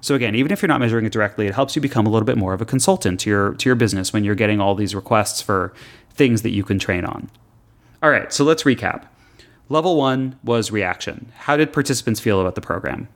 So 0.02 0.16
again, 0.16 0.36
even 0.36 0.52
if 0.52 0.62
you're 0.62 0.68
not 0.68 0.82
measuring 0.82 1.06
it 1.06 1.14
directly, 1.14 1.48
it 1.48 1.54
helps 1.54 1.78
you 1.78 1.82
become 1.82 2.06
a 2.06 2.10
little 2.10 2.26
bit 2.26 2.38
more 2.38 2.54
of 2.54 2.62
a 2.62 2.66
consultant 2.66 3.22
to 3.22 3.30
your 3.30 3.54
to 3.54 3.70
your 3.70 3.76
business 3.76 4.12
when 4.12 4.26
you're 4.26 4.36
getting 4.36 4.60
all 4.60 4.76
these 4.76 4.94
requests 4.94 5.42
for 5.42 5.74
things 6.10 6.42
that 6.42 6.50
you 6.50 6.64
can 6.64 6.78
train 6.78 7.06
on. 7.06 7.30
All 8.02 8.10
right, 8.10 8.34
so 8.34 8.44
let's 8.44 8.64
recap. 8.64 9.06
Level 9.70 9.96
1 9.96 10.40
was 10.44 10.72
reaction. 10.72 11.32
How 11.38 11.56
did 11.56 11.72
participants 11.72 12.20
feel 12.20 12.42
about 12.42 12.56
the 12.56 12.62
program? 12.62 13.08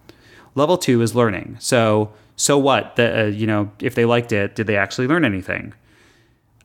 Level 0.57 0.77
two 0.77 1.03
is 1.03 1.13
learning. 1.13 1.55
So, 1.59 2.11
so 2.35 2.57
what? 2.57 2.95
The, 2.95 3.21
uh, 3.21 3.25
you 3.27 3.45
know, 3.45 3.71
if 3.79 3.93
they 3.93 4.05
liked 4.05 4.31
it, 4.31 4.55
did 4.55 4.65
they 4.65 4.75
actually 4.75 5.05
learn 5.05 5.23
anything? 5.23 5.73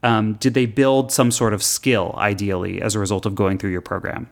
Um, 0.02 0.32
did 0.34 0.54
they 0.54 0.64
build 0.64 1.12
some 1.12 1.30
sort 1.30 1.52
of 1.52 1.62
skill, 1.62 2.14
ideally, 2.16 2.80
as 2.80 2.94
a 2.94 2.98
result 2.98 3.26
of 3.26 3.34
going 3.34 3.58
through 3.58 3.70
your 3.70 3.82
program? 3.82 4.30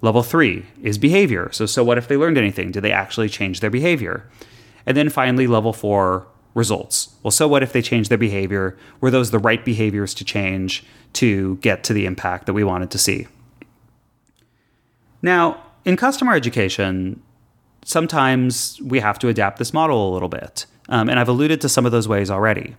Level 0.00 0.24
three 0.24 0.66
is 0.82 0.98
behavior. 0.98 1.50
So, 1.52 1.66
so 1.66 1.84
what 1.84 1.98
if 1.98 2.08
they 2.08 2.16
learned 2.16 2.36
anything? 2.36 2.72
Did 2.72 2.82
they 2.82 2.90
actually 2.90 3.28
change 3.28 3.60
their 3.60 3.70
behavior? 3.70 4.28
And 4.84 4.96
then 4.96 5.08
finally, 5.08 5.46
level 5.46 5.72
four, 5.72 6.26
results. 6.54 7.14
Well, 7.22 7.30
so 7.30 7.46
what 7.46 7.62
if 7.62 7.72
they 7.72 7.82
changed 7.82 8.10
their 8.10 8.18
behavior? 8.18 8.76
Were 9.00 9.12
those 9.12 9.30
the 9.30 9.38
right 9.38 9.64
behaviors 9.64 10.14
to 10.14 10.24
change 10.24 10.84
to 11.12 11.56
get 11.58 11.84
to 11.84 11.92
the 11.92 12.06
impact 12.06 12.46
that 12.46 12.54
we 12.54 12.64
wanted 12.64 12.90
to 12.90 12.98
see? 12.98 13.28
Now, 15.22 15.62
in 15.84 15.96
customer 15.96 16.34
education, 16.34 17.22
sometimes 17.86 18.80
we 18.82 18.98
have 18.98 19.16
to 19.20 19.28
adapt 19.28 19.58
this 19.58 19.72
model 19.72 20.10
a 20.10 20.12
little 20.12 20.28
bit. 20.28 20.66
Um, 20.88 21.08
and 21.08 21.18
I've 21.18 21.28
alluded 21.28 21.60
to 21.60 21.68
some 21.68 21.86
of 21.86 21.92
those 21.92 22.08
ways 22.08 22.30
already. 22.30 22.74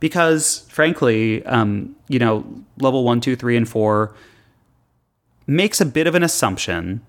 Because 0.00 0.66
frankly, 0.68 1.44
um, 1.46 1.94
you 2.08 2.18
know, 2.18 2.44
level 2.78 3.04
one, 3.04 3.20
two, 3.20 3.36
three, 3.36 3.56
and 3.56 3.68
four 3.68 4.14
makes 5.46 5.80
a 5.80 5.86
bit 5.86 6.06
of 6.06 6.14
an 6.14 6.24
assumption 6.24 7.00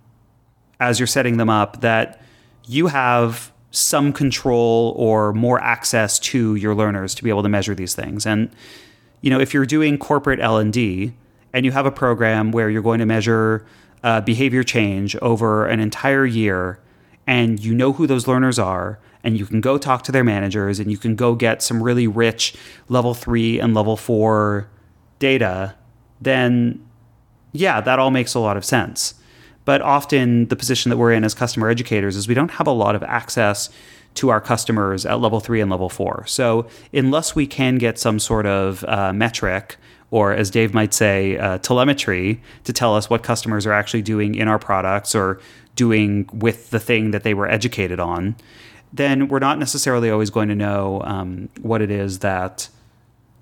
as 0.79 0.99
you're 0.99 1.07
setting 1.07 1.37
them 1.37 1.49
up 1.49 1.81
that 1.81 2.21
you 2.65 2.87
have 2.87 3.51
some 3.71 4.13
control 4.13 4.93
or 4.95 5.33
more 5.33 5.59
access 5.61 6.19
to 6.19 6.55
your 6.55 6.73
learners 6.73 7.13
to 7.15 7.23
be 7.23 7.29
able 7.29 7.43
to 7.43 7.49
measure 7.49 7.73
these 7.75 7.95
things. 7.95 8.25
And 8.25 8.49
you 9.21 9.29
know, 9.29 9.39
if 9.39 9.53
you're 9.53 9.65
doing 9.65 9.97
corporate 9.97 10.39
L 10.39 10.57
and 10.57 10.71
D 10.71 11.13
and 11.51 11.65
you 11.65 11.71
have 11.71 11.85
a 11.85 11.91
program 11.91 12.51
where 12.51 12.69
you're 12.69 12.81
going 12.81 12.99
to 12.99 13.05
measure 13.05 13.65
uh, 14.03 14.21
behavior 14.21 14.63
change 14.63 15.15
over 15.17 15.65
an 15.65 15.79
entire 15.79 16.25
year 16.25 16.79
and 17.29 17.63
you 17.63 17.75
know 17.75 17.93
who 17.93 18.07
those 18.07 18.27
learners 18.27 18.57
are 18.57 18.97
and 19.23 19.37
you 19.37 19.45
can 19.45 19.61
go 19.61 19.77
talk 19.77 20.01
to 20.01 20.11
their 20.11 20.23
managers 20.23 20.79
and 20.79 20.89
you 20.89 20.97
can 20.97 21.15
go 21.15 21.35
get 21.35 21.61
some 21.61 21.83
really 21.83 22.07
rich 22.07 22.55
level 22.87 23.13
3 23.13 23.59
and 23.59 23.75
level 23.75 23.95
4 23.95 24.67
data 25.19 25.75
then 26.19 26.83
yeah 27.51 27.79
that 27.81 27.99
all 27.99 28.09
makes 28.09 28.33
a 28.33 28.39
lot 28.39 28.57
of 28.57 28.65
sense. 28.65 29.13
But 29.63 29.83
often 29.83 30.47
the 30.47 30.55
position 30.55 30.89
that 30.89 30.97
we're 30.97 31.13
in 31.13 31.23
as 31.23 31.35
customer 31.35 31.69
educators 31.69 32.15
is 32.15 32.27
we 32.27 32.33
don't 32.33 32.51
have 32.51 32.65
a 32.65 32.71
lot 32.71 32.95
of 32.95 33.03
access 33.03 33.69
to 34.15 34.29
our 34.29 34.41
customers 34.41 35.05
at 35.05 35.19
level 35.19 35.39
3 35.39 35.61
and 35.61 35.69
level 35.69 35.87
4 35.87 36.23
so 36.25 36.67
unless 36.91 37.35
we 37.35 37.45
can 37.45 37.77
get 37.77 37.99
some 37.99 38.17
sort 38.17 38.47
of 38.47 38.83
uh, 38.85 39.13
metric 39.13 39.77
or 40.11 40.33
as 40.33 40.49
Dave 40.49 40.73
might 40.73 40.93
say, 40.93 41.37
uh, 41.37 41.57
telemetry 41.59 42.41
to 42.63 42.73
tell 42.73 42.95
us 42.95 43.09
what 43.09 43.23
customers 43.23 43.65
are 43.65 43.73
actually 43.73 44.01
doing 44.01 44.35
in 44.35 44.47
our 44.47 44.59
products 44.59 45.13
or 45.13 45.39
doing 45.75 46.29
with 46.33 46.71
the 46.71 46.79
thing 46.79 47.11
that 47.11 47.23
they 47.23 47.33
were 47.33 47.49
educated 47.49 47.99
on, 47.99 48.35
then 48.91 49.27
we're 49.27 49.39
not 49.39 49.59
necessarily 49.59 50.09
always 50.09 50.29
going 50.29 50.49
to 50.49 50.55
know 50.55 51.01
um, 51.03 51.49
what 51.61 51.81
it 51.81 51.91
is 51.91 52.19
that 52.19 52.69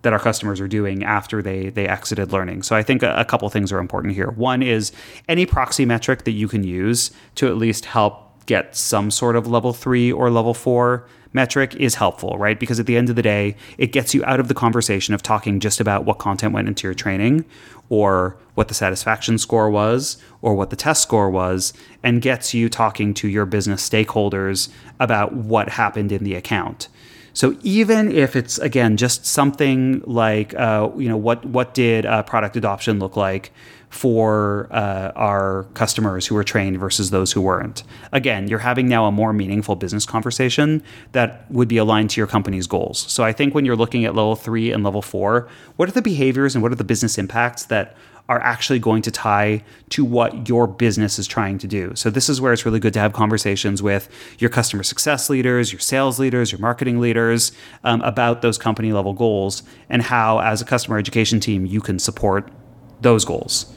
that 0.04 0.14
our 0.14 0.20
customers 0.20 0.62
are 0.62 0.68
doing 0.68 1.04
after 1.04 1.42
they 1.42 1.70
they 1.70 1.88
exited 1.88 2.32
learning. 2.32 2.64
So 2.64 2.76
I 2.76 2.84
think 2.84 3.02
a, 3.02 3.14
a 3.16 3.26
couple 3.26 3.50
things 3.50 3.72
are 3.72 3.80
important 3.80 4.14
here. 4.14 4.30
One 4.32 4.62
is 4.62 4.92
any 5.28 5.46
proxy 5.46 5.86
metric 5.86 6.24
that 6.26 6.32
you 6.32 6.48
can 6.48 6.64
use 6.64 7.12
to 7.36 7.48
at 7.48 7.58
least 7.58 7.86
help 7.86 8.46
get 8.46 8.76
some 8.76 9.12
sort 9.12 9.36
of 9.36 9.48
level 9.48 9.74
three 9.74 10.12
or 10.12 10.30
level 10.30 10.54
four 10.54 11.06
metric 11.34 11.76
is 11.76 11.96
helpful, 11.96 12.38
right? 12.38 12.60
Because 12.60 12.80
at 12.80 12.86
the 12.86 12.98
end 12.98 13.10
of 13.10 13.16
the 13.16 13.22
day, 13.22 13.56
it 13.78 13.92
gets 13.92 14.14
you 14.14 14.24
out 14.26 14.40
of 14.40 14.48
the 14.48 14.54
conversation 14.54 15.14
of 15.14 15.24
talking 15.24 15.60
just 15.60 15.80
about 15.80 16.06
what 16.06 16.20
content 16.20 16.54
went 16.54 16.68
into 16.68 16.88
your 16.88 16.94
training 16.94 17.46
or 17.90 18.38
what 18.56 18.68
the 18.68 18.74
satisfaction 18.74 19.38
score 19.38 19.70
was 19.70 20.18
or 20.42 20.56
what 20.56 20.70
the 20.70 20.76
test 20.76 21.02
score 21.02 21.30
was 21.30 21.74
and 22.04 22.22
gets 22.22 22.54
you 22.54 22.70
talking 22.70 23.14
to 23.14 23.28
your 23.28 23.46
business 23.46 23.88
stakeholders 23.88 24.70
about 25.00 25.34
what 25.34 25.70
happened 25.70 26.12
in 26.12 26.24
the 26.24 26.36
account. 26.36 26.88
So 27.34 27.56
even 27.62 28.12
if 28.12 28.36
it's 28.36 28.58
again 28.58 28.98
just 28.98 29.24
something 29.24 30.02
like 30.08 30.56
uh, 30.56 30.90
you 30.98 31.08
know 31.08 31.18
what 31.18 31.46
what 31.46 31.76
did 31.76 32.04
uh, 32.04 32.24
product 32.24 32.58
adoption 32.58 32.98
look 32.98 33.16
like 33.16 33.52
for 33.90 34.68
uh, 34.72 35.12
our 35.16 35.64
customers 35.74 36.28
who 36.28 36.36
were 36.36 36.44
trained 36.44 36.78
versus 36.78 37.10
those 37.10 37.32
who 37.32 37.42
weren't. 37.42 37.84
Again, 38.12 38.48
you're 38.48 38.60
having 38.60 38.88
now 38.88 39.06
a 39.06 39.12
more 39.12 39.34
meaningful 39.34 39.76
business 39.76 40.06
conversation 40.06 40.84
that 41.14 41.50
would 41.50 41.68
be 41.68 41.78
aligned 41.78 42.10
to 42.12 42.20
your 42.20 42.28
company's 42.28 42.68
goals. 42.68 43.00
So 43.00 43.24
I 43.24 43.32
think 43.32 43.56
when 43.56 43.66
you're 43.66 43.76
looking 43.76 44.06
at 44.06 44.14
level 44.14 44.36
three 44.36 44.72
and 44.72 44.84
level 44.84 45.02
four, 45.02 45.48
what 45.78 45.88
are 45.88 45.94
the 45.94 46.02
behaviors 46.02 46.54
and 46.54 46.62
what 46.62 46.72
are 46.72 46.76
the 46.76 46.84
business 46.84 47.18
impacts 47.18 47.66
that 47.66 47.96
are 48.30 48.42
actually 48.42 48.78
going 48.78 49.02
to 49.02 49.10
tie 49.10 49.64
to 49.88 50.04
what 50.04 50.50
your 50.50 50.68
business 50.68 51.18
is 51.18 51.26
trying 51.26 51.58
to 51.58 51.66
do. 51.66 51.96
So 51.96 52.10
this 52.10 52.28
is 52.28 52.42
where 52.42 52.52
it's 52.52 52.66
really 52.66 52.82
good 52.82 52.92
to 52.96 53.00
have 53.00 53.14
conversations 53.14 53.82
with 53.82 54.10
your 54.38 54.50
customer 54.50 54.84
success 54.84 55.30
leaders, 55.30 55.72
your 55.72 55.80
sales 55.80 56.20
leaders, 56.20 56.52
your 56.52 56.60
marketing 56.60 57.00
leaders 57.00 57.54
um, 57.86 58.02
about 58.02 58.42
those 58.42 58.58
company 58.58 58.92
level 58.92 59.14
goals 59.14 59.64
and 59.90 60.02
how, 60.02 60.40
as 60.40 60.62
a 60.62 60.66
customer 60.66 60.98
education 60.98 61.40
team, 61.40 61.66
you 61.66 61.80
can 61.80 62.00
support 62.00 62.52
those 63.00 63.24
goals 63.24 63.74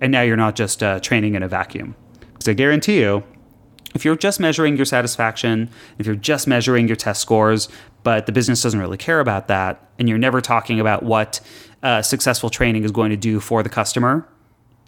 and 0.00 0.12
now 0.12 0.22
you're 0.22 0.36
not 0.36 0.56
just 0.56 0.82
uh, 0.82 1.00
training 1.00 1.34
in 1.34 1.42
a 1.42 1.48
vacuum. 1.48 1.94
Because 2.32 2.48
I 2.48 2.54
guarantee 2.54 3.00
you, 3.00 3.22
if 3.94 4.04
you're 4.04 4.16
just 4.16 4.40
measuring 4.40 4.76
your 4.76 4.86
satisfaction, 4.86 5.68
if 5.98 6.06
you're 6.06 6.14
just 6.14 6.46
measuring 6.46 6.86
your 6.86 6.96
test 6.96 7.20
scores, 7.20 7.68
but 8.02 8.26
the 8.26 8.32
business 8.32 8.62
doesn't 8.62 8.80
really 8.80 8.96
care 8.96 9.20
about 9.20 9.48
that, 9.48 9.90
and 9.98 10.08
you're 10.08 10.18
never 10.18 10.40
talking 10.40 10.80
about 10.80 11.02
what 11.02 11.40
uh, 11.82 12.00
successful 12.02 12.50
training 12.50 12.84
is 12.84 12.92
going 12.92 13.10
to 13.10 13.16
do 13.16 13.40
for 13.40 13.62
the 13.62 13.68
customer, 13.68 14.26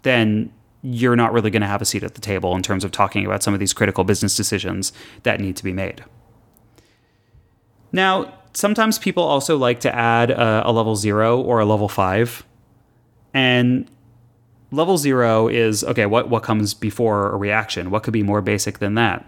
then 0.03 0.51
you're 0.81 1.15
not 1.15 1.31
really 1.31 1.49
going 1.49 1.61
to 1.61 1.67
have 1.67 1.81
a 1.81 1.85
seat 1.85 2.03
at 2.03 2.15
the 2.15 2.21
table 2.21 2.55
in 2.55 2.61
terms 2.61 2.83
of 2.83 2.91
talking 2.91 3.25
about 3.25 3.41
some 3.41 3.53
of 3.53 3.59
these 3.59 3.73
critical 3.73 4.03
business 4.03 4.35
decisions 4.35 4.91
that 5.23 5.39
need 5.39 5.55
to 5.55 5.63
be 5.63 5.71
made. 5.71 6.03
Now, 7.91 8.33
sometimes 8.53 8.99
people 8.99 9.23
also 9.23 9.57
like 9.57 9.79
to 9.81 9.95
add 9.95 10.31
a, 10.31 10.67
a 10.67 10.71
level 10.71 10.95
zero 10.95 11.39
or 11.39 11.59
a 11.59 11.65
level 11.65 11.87
five. 11.87 12.45
And 13.33 13.89
Level 14.73 14.97
zero 14.97 15.47
is 15.47 15.83
okay. 15.83 16.07
What 16.07 16.29
what 16.29 16.41
comes 16.41 16.73
before 16.73 17.31
a 17.31 17.37
reaction? 17.37 17.91
What 17.91 18.01
could 18.01 18.11
be 18.11 18.23
more 18.23 18.41
basic 18.41 18.79
than 18.79 18.95
that? 18.95 19.23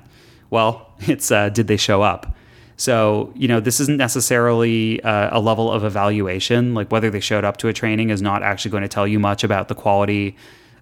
Well, 0.50 0.92
it's 1.02 1.32
uh, 1.32 1.50
did 1.50 1.68
they 1.68 1.78
show 1.78 2.02
up? 2.02 2.36
So 2.78 3.32
you 3.36 3.48
know 3.48 3.60
this 3.60 3.80
isn't 3.80 3.98
necessarily 3.98 5.04
uh, 5.04 5.38
a 5.38 5.40
level 5.40 5.72
of 5.72 5.84
evaluation. 5.84 6.74
Like 6.74 6.92
whether 6.92 7.12
they 7.12 7.20
showed 7.20 7.46
up 7.46 7.58
to 7.58 7.68
a 7.68 7.74
training 7.74 8.10
is 8.10 8.24
not 8.24 8.42
actually 8.42 8.72
going 8.72 8.82
to 8.82 8.90
tell 8.90 9.08
you 9.08 9.20
much 9.20 9.44
about 9.44 9.68
the 9.68 9.76
quality 9.76 10.36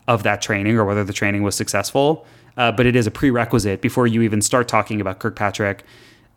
of 0.08 0.24
that 0.24 0.42
training 0.42 0.78
or 0.78 0.86
whether 0.86 1.04
the 1.04 1.14
training 1.14 1.44
was 1.44 1.56
successful. 1.56 2.26
Uh, 2.56 2.72
but 2.72 2.86
it 2.86 2.96
is 2.96 3.06
a 3.06 3.12
prerequisite 3.12 3.82
before 3.82 4.08
you 4.08 4.22
even 4.22 4.42
start 4.42 4.70
talking 4.70 5.02
about 5.02 5.20
Kirkpatrick 5.20 5.84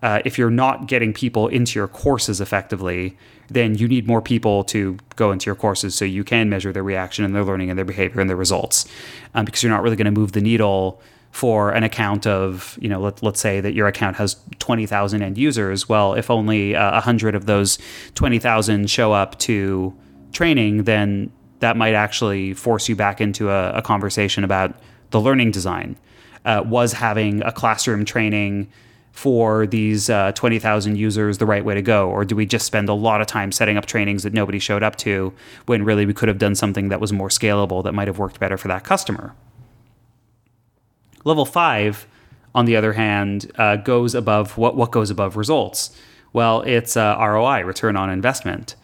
uh, 0.07 0.23
if 0.25 0.39
you're 0.39 0.51
not 0.51 0.87
getting 0.87 1.13
people 1.13 1.49
into 1.49 1.77
your 1.77 1.89
courses 1.89 2.41
effectively, 2.41 3.17
then 3.49 3.75
you 3.75 3.89
need 3.89 4.07
more 4.07 4.23
people 4.23 4.63
to 4.63 4.97
go 5.17 5.33
into 5.33 5.47
your 5.47 5.57
courses 5.57 5.97
so 5.97 6.05
you 6.05 6.23
can 6.23 6.49
measure 6.49 6.73
their 6.73 6.85
reaction 6.85 7.25
and 7.25 7.35
their 7.35 7.43
learning 7.43 7.71
and 7.71 7.77
their 7.77 7.85
behavior 7.85 8.21
and 8.21 8.31
their 8.31 8.37
results. 8.37 8.87
Um, 9.35 9.45
because 9.45 9.65
you're 9.65 9.73
not 9.73 9.83
really 9.83 9.97
going 9.97 10.05
to 10.05 10.13
move 10.13 10.31
the 10.31 10.41
needle 10.41 11.03
for 11.33 11.73
an 11.73 11.83
account 11.83 12.25
of, 12.25 12.79
you 12.81 12.89
know, 12.89 13.01
let, 13.01 13.21
let's 13.21 13.41
say 13.41 13.61
that 13.61 13.75
your 13.75 13.89
account 13.89 14.15
has 14.15 14.37
20,000 14.61 15.23
end 15.23 15.37
users. 15.37 15.89
Well, 15.89 16.15
if 16.15 16.31
only 16.31 16.77
uh, 16.77 16.93
100 16.93 17.35
of 17.35 17.47
those 17.47 17.77
20,000 18.15 18.89
show 18.89 19.13
up 19.13 19.37
to 19.41 19.93
training, 20.31 20.85
then 20.85 21.33
that 21.59 21.77
might 21.77 21.95
actually 21.95 22.55
force 22.55 22.89
you 22.89 22.95
back 22.95 23.21
into 23.21 23.51
a, 23.51 23.73
a 23.73 23.83
conversation 23.83 24.45
about 24.45 24.73
the 25.11 25.21
learning 25.21 25.51
design. 25.51 25.97
Uh, 26.45 26.63
was 26.65 26.93
having 26.93 27.43
a 27.43 27.51
classroom 27.51 28.05
training 28.05 28.69
for 29.17 29.67
these 29.67 30.11
uh, 30.11 30.31
20,000 30.33 30.97
users 30.97 31.39
the 31.39 31.47
right 31.47 31.65
way 31.65 31.75
to 31.75 31.81
go? 31.81 32.11
Or 32.11 32.23
do 32.23 32.37
we 32.37 32.45
just 32.45 32.67
spend 32.67 32.91
a 32.91 32.93
lot 32.93 33.23
of 33.23 33.27
time 33.27 33.51
setting 33.51 33.79
up 33.79 33.87
trainings 33.87 34.23
that 34.25 34.35
nobody 34.35 34.59
showed 34.59 34.83
up 34.83 34.97
to 34.97 35.33
when 35.65 35.85
really 35.87 36.05
we 36.05 36.13
could 36.13 36.29
have 36.29 36.37
done 36.37 36.55
something 36.55 36.91
that 36.91 37.01
was 37.01 37.15
more 37.15 37.31
scalable 37.31 37.83
that 37.85 37.93
might 37.93 38.09
have 38.09 38.19
worked 38.19 38.39
better 38.39 38.59
for 38.59 38.69
that 38.69 38.85
customer? 38.85 39.35
Level 41.25 41.47
five, 41.47 42.07
on 42.55 42.67
the 42.67 42.77
other 42.77 42.93
hand, 42.93 43.51
uh, 43.57 43.77
goes 43.77 44.15
above 44.15 44.59
what, 44.59 44.77
what 44.77 44.91
goes 44.91 45.09
above 45.11 45.39
results? 45.39 45.97
Well, 46.35 46.61
it's 46.63 46.95
uh, 46.95 47.17
ROI, 47.19 47.65
return 47.65 47.97
on 47.97 48.11
investment. 48.11 48.77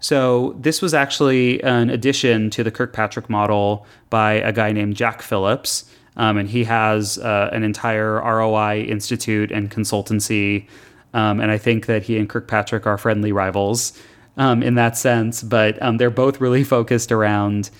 So 0.00 0.56
this 0.58 0.82
was 0.82 0.94
actually 0.94 1.62
an 1.62 1.90
addition 1.90 2.50
to 2.50 2.64
the 2.64 2.72
Kirkpatrick 2.72 3.30
model 3.30 3.86
by 4.10 4.32
a 4.32 4.52
guy 4.52 4.72
named 4.72 4.96
Jack 4.96 5.22
Phillips. 5.22 5.88
Um, 6.16 6.38
and 6.38 6.48
he 6.48 6.64
has 6.64 7.18
uh, 7.18 7.50
an 7.52 7.62
entire 7.62 8.20
ROI 8.20 8.82
institute 8.82 9.50
and 9.52 9.70
consultancy. 9.70 10.66
Um, 11.14 11.40
and 11.40 11.50
I 11.50 11.58
think 11.58 11.86
that 11.86 12.02
he 12.02 12.18
and 12.18 12.28
Kirkpatrick 12.28 12.86
are 12.86 12.98
friendly 12.98 13.32
rivals 13.32 13.92
um, 14.36 14.62
in 14.62 14.74
that 14.76 14.96
sense. 14.96 15.42
But 15.42 15.80
um, 15.82 15.98
they're 15.98 16.10
both 16.10 16.40
really 16.40 16.64
focused 16.64 17.12
around 17.12 17.70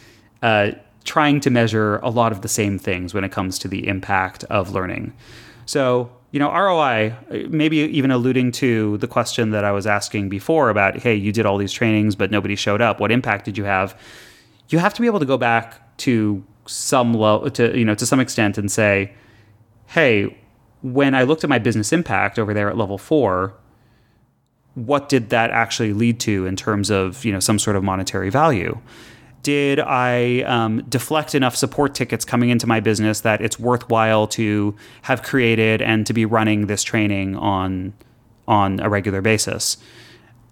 uh, 0.43 0.73
trying 1.05 1.41
to 1.41 1.51
measure 1.51 1.97
a 1.99 2.11
lot 2.11 2.33
of 2.33 2.43
the 2.43 2.49
same 2.49 2.79
things 2.79 3.15
when 3.15 3.25
it 3.25 3.33
comes 3.33 3.59
to 3.61 3.69
the 3.69 3.87
impact 3.87 4.45
of 4.45 4.73
learning. 4.73 5.13
So, 5.65 6.11
you 6.33 6.39
know, 6.39 6.53
ROI, 6.53 7.15
maybe 7.49 7.79
even 7.79 8.11
alluding 8.11 8.53
to 8.53 8.99
the 8.99 9.09
question 9.09 9.51
that 9.53 9.65
I 9.65 9.73
was 9.73 9.87
asking 9.87 10.29
before 10.29 10.69
about, 10.69 10.99
hey, 10.99 11.15
you 11.15 11.33
did 11.33 11.47
all 11.47 11.57
these 11.57 11.73
trainings, 11.73 12.15
but 12.15 12.31
nobody 12.31 12.57
showed 12.57 12.83
up. 12.83 13.01
What 13.01 13.11
impact 13.11 13.45
did 13.45 13.57
you 13.57 13.65
have? 13.65 13.99
You 14.69 14.79
have 14.79 14.93
to 14.95 15.01
be 15.01 15.07
able 15.07 15.21
to 15.21 15.27
go 15.27 15.39
back 15.39 15.97
to 15.99 16.45
some 16.67 17.15
low 17.15 17.49
to 17.49 17.77
you 17.79 17.85
know 17.85 17.95
to 17.95 18.07
some 18.07 18.21
extent 18.21 18.59
and 18.59 18.71
say, 18.71 19.13
hey, 19.87 20.37
when 20.83 21.15
I 21.15 21.23
looked 21.23 21.45
at 21.45 21.51
my 21.51 21.59
business 21.59 21.93
impact 21.93 22.39
over 22.39 22.55
there 22.55 22.69
at 22.69 22.77
level 22.77 22.99
four, 22.99 23.55
what 24.75 25.09
did 25.09 25.31
that 25.31 25.51
actually 25.51 25.93
lead 25.93 26.21
to 26.21 26.47
in 26.47 26.57
terms 26.57 26.91
of 26.91 27.25
you 27.25 27.33
know 27.33 27.41
some 27.41 27.59
sort 27.59 27.77
of 27.77 27.83
monetary 27.83 28.31
value? 28.31 28.79
Did 29.43 29.79
I 29.81 30.41
um, 30.43 30.83
deflect 30.89 31.35
enough 31.35 31.55
support 31.55 31.95
tickets 31.95 32.25
coming 32.25 32.51
into 32.51 32.67
my 32.67 32.81
business 32.81 33.21
that 33.21 33.41
it's 33.41 33.61
worthwhile 33.61 34.27
to 34.29 34.75
have 35.03 35.23
created 35.23 35.81
and 35.81 36.05
to 36.07 36.13
be 36.13 36.25
running 36.25 36.67
this 36.67 36.83
training 36.83 37.37
on 37.37 37.95
on 38.49 38.81
a 38.81 38.89
regular 38.89 39.23
basis? 39.23 39.77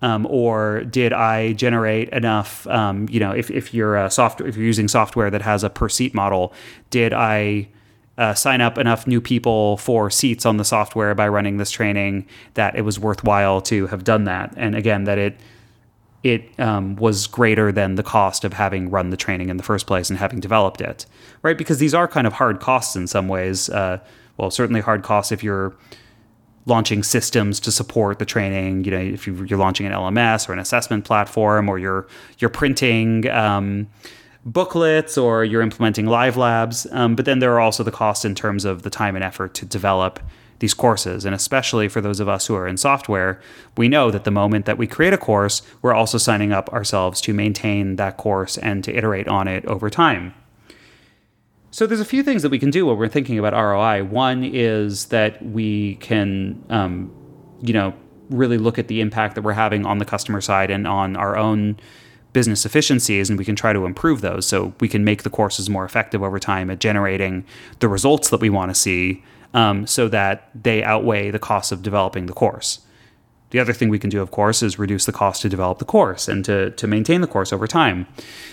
Um, 0.04 0.26
or 0.28 0.84
did 0.84 1.14
I 1.14 1.54
generate 1.54 2.10
enough? 2.10 2.66
Um, 2.66 3.08
you 3.10 3.18
know, 3.18 3.32
if, 3.32 3.50
if 3.50 3.72
you're 3.72 3.96
a 3.96 4.10
software, 4.10 4.46
if 4.46 4.54
you're 4.54 4.66
using 4.66 4.86
software 4.86 5.30
that 5.30 5.40
has 5.40 5.64
a 5.64 5.70
per 5.70 5.88
seat 5.88 6.12
model, 6.14 6.52
did 6.90 7.14
I 7.14 7.68
uh, 8.18 8.34
sign 8.34 8.60
up 8.60 8.76
enough 8.76 9.06
new 9.06 9.22
people 9.22 9.78
for 9.78 10.10
seats 10.10 10.44
on 10.44 10.58
the 10.58 10.64
software 10.64 11.14
by 11.14 11.26
running 11.26 11.56
this 11.56 11.70
training 11.70 12.26
that 12.52 12.76
it 12.76 12.82
was 12.82 13.00
worthwhile 13.00 13.62
to 13.62 13.86
have 13.86 14.04
done 14.04 14.24
that? 14.24 14.52
And 14.58 14.74
again, 14.76 15.04
that 15.04 15.16
it 15.16 15.40
it 16.22 16.60
um, 16.60 16.96
was 16.96 17.26
greater 17.26 17.72
than 17.72 17.94
the 17.94 18.02
cost 18.02 18.44
of 18.44 18.52
having 18.52 18.90
run 18.90 19.08
the 19.08 19.16
training 19.16 19.48
in 19.48 19.56
the 19.56 19.62
first 19.62 19.86
place 19.86 20.10
and 20.10 20.18
having 20.18 20.38
developed 20.38 20.82
it, 20.82 21.06
right? 21.42 21.56
Because 21.56 21.78
these 21.78 21.94
are 21.94 22.06
kind 22.06 22.26
of 22.26 22.34
hard 22.34 22.60
costs 22.60 22.94
in 22.94 23.06
some 23.06 23.26
ways. 23.26 23.70
Uh, 23.70 24.00
well, 24.36 24.50
certainly 24.50 24.82
hard 24.82 25.02
costs 25.02 25.32
if 25.32 25.42
you're 25.42 25.74
launching 26.66 27.02
systems 27.02 27.60
to 27.60 27.70
support 27.70 28.18
the 28.18 28.24
training. 28.24 28.84
You 28.84 28.90
know, 28.90 28.98
if 28.98 29.26
you're 29.26 29.58
launching 29.58 29.86
an 29.86 29.92
LMS 29.92 30.48
or 30.48 30.52
an 30.52 30.58
assessment 30.58 31.04
platform, 31.04 31.68
or 31.68 31.78
you're 31.78 32.06
you're 32.38 32.50
printing 32.50 33.28
um, 33.30 33.88
booklets, 34.44 35.16
or 35.18 35.44
you're 35.44 35.62
implementing 35.62 36.06
live 36.06 36.36
labs. 36.36 36.86
Um, 36.90 37.14
but 37.14 37.24
then 37.24 37.38
there 37.38 37.52
are 37.54 37.60
also 37.60 37.82
the 37.82 37.90
costs 37.90 38.24
in 38.24 38.34
terms 38.34 38.64
of 38.64 38.82
the 38.82 38.90
time 38.90 39.14
and 39.14 39.24
effort 39.24 39.54
to 39.54 39.66
develop 39.66 40.20
these 40.60 40.74
courses. 40.74 41.24
And 41.24 41.34
especially 41.34 41.88
for 41.88 42.00
those 42.00 42.20
of 42.20 42.28
us 42.28 42.46
who 42.46 42.54
are 42.54 42.66
in 42.66 42.76
software, 42.76 43.40
we 43.76 43.88
know 43.88 44.10
that 44.10 44.24
the 44.24 44.30
moment 44.30 44.66
that 44.66 44.78
we 44.78 44.86
create 44.86 45.12
a 45.12 45.18
course, 45.18 45.62
we're 45.82 45.92
also 45.94 46.16
signing 46.16 46.52
up 46.52 46.72
ourselves 46.72 47.20
to 47.22 47.34
maintain 47.34 47.96
that 47.96 48.16
course 48.16 48.56
and 48.58 48.84
to 48.84 48.96
iterate 48.96 49.28
on 49.28 49.48
it 49.48 49.64
over 49.66 49.90
time. 49.90 50.34
So 51.74 51.88
there's 51.88 51.98
a 51.98 52.04
few 52.04 52.22
things 52.22 52.42
that 52.42 52.50
we 52.50 52.60
can 52.60 52.70
do 52.70 52.86
when 52.86 52.96
we're 52.96 53.08
thinking 53.08 53.36
about 53.36 53.52
ROI. 53.52 54.04
One 54.04 54.44
is 54.44 55.06
that 55.06 55.44
we 55.44 55.96
can, 55.96 56.64
um, 56.70 57.12
you 57.62 57.72
know, 57.74 57.92
really 58.30 58.58
look 58.58 58.78
at 58.78 58.86
the 58.86 59.00
impact 59.00 59.34
that 59.34 59.42
we're 59.42 59.54
having 59.54 59.84
on 59.84 59.98
the 59.98 60.04
customer 60.04 60.40
side 60.40 60.70
and 60.70 60.86
on 60.86 61.16
our 61.16 61.36
own 61.36 61.76
business 62.32 62.64
efficiencies, 62.64 63.28
and 63.28 63.40
we 63.40 63.44
can 63.44 63.56
try 63.56 63.72
to 63.72 63.86
improve 63.86 64.20
those. 64.20 64.46
So 64.46 64.72
we 64.78 64.86
can 64.86 65.02
make 65.02 65.24
the 65.24 65.30
courses 65.30 65.68
more 65.68 65.84
effective 65.84 66.22
over 66.22 66.38
time 66.38 66.70
at 66.70 66.78
generating 66.78 67.44
the 67.80 67.88
results 67.88 68.30
that 68.30 68.38
we 68.38 68.50
want 68.50 68.70
to 68.70 68.76
see, 68.76 69.24
um, 69.52 69.84
so 69.84 70.06
that 70.06 70.50
they 70.54 70.84
outweigh 70.84 71.32
the 71.32 71.40
cost 71.40 71.72
of 71.72 71.82
developing 71.82 72.26
the 72.26 72.32
course. 72.32 72.83
The 73.54 73.60
other 73.60 73.72
thing 73.72 73.88
we 73.88 74.00
can 74.00 74.10
do, 74.10 74.20
of 74.20 74.32
course, 74.32 74.64
is 74.64 74.80
reduce 74.80 75.04
the 75.04 75.12
cost 75.12 75.42
to 75.42 75.48
develop 75.48 75.78
the 75.78 75.84
course 75.84 76.26
and 76.26 76.44
to, 76.44 76.72
to 76.72 76.88
maintain 76.88 77.20
the 77.20 77.28
course 77.28 77.52
over 77.52 77.68
time. 77.68 78.08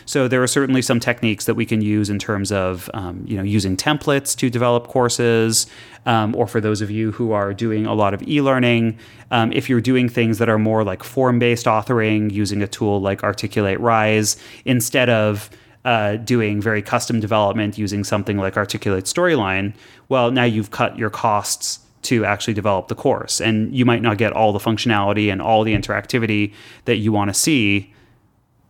So 0.05 0.27
there 0.27 0.43
are 0.43 0.47
certainly 0.47 0.83
some 0.83 0.99
techniques 0.99 1.45
that 1.45 1.55
we 1.55 1.65
can 1.65 1.81
use 1.81 2.07
in 2.07 2.19
terms 2.19 2.51
of 2.51 2.87
um, 2.93 3.25
you 3.25 3.35
know 3.35 3.41
using 3.41 3.75
templates 3.75 4.37
to 4.37 4.51
develop 4.51 4.85
courses, 4.85 5.65
um, 6.05 6.35
or 6.35 6.45
for 6.45 6.61
those 6.61 6.81
of 6.81 6.91
you 6.91 7.13
who 7.13 7.31
are 7.31 7.51
doing 7.51 7.87
a 7.87 7.95
lot 7.95 8.13
of 8.13 8.21
e-learning, 8.27 8.95
um, 9.31 9.51
if 9.53 9.69
you're 9.69 9.81
doing 9.81 10.07
things 10.07 10.37
that 10.37 10.49
are 10.49 10.59
more 10.59 10.83
like 10.83 11.01
form-based 11.01 11.65
authoring, 11.65 12.31
using 12.31 12.61
a 12.61 12.67
tool 12.67 13.01
like 13.01 13.23
Articulate 13.23 13.79
Rise 13.79 14.37
instead 14.65 15.09
of 15.09 15.49
uh, 15.83 16.17
doing 16.17 16.61
very 16.61 16.83
custom 16.83 17.19
development 17.19 17.75
using 17.75 18.03
something 18.03 18.37
like 18.37 18.55
Articulate 18.55 19.05
Storyline, 19.05 19.73
well, 20.09 20.29
now 20.29 20.43
you've 20.43 20.69
cut 20.69 20.95
your 20.95 21.09
costs 21.09 21.79
to 22.03 22.25
actually 22.25 22.53
develop 22.53 22.87
the 22.87 22.95
course. 22.95 23.39
And 23.39 23.75
you 23.75 23.85
might 23.85 24.01
not 24.01 24.17
get 24.17 24.33
all 24.33 24.53
the 24.53 24.59
functionality 24.59 25.31
and 25.31 25.41
all 25.41 25.63
the 25.63 25.73
interactivity 25.73 26.53
that 26.85 26.97
you 26.97 27.11
want 27.11 27.29
to 27.29 27.33
see, 27.33 27.93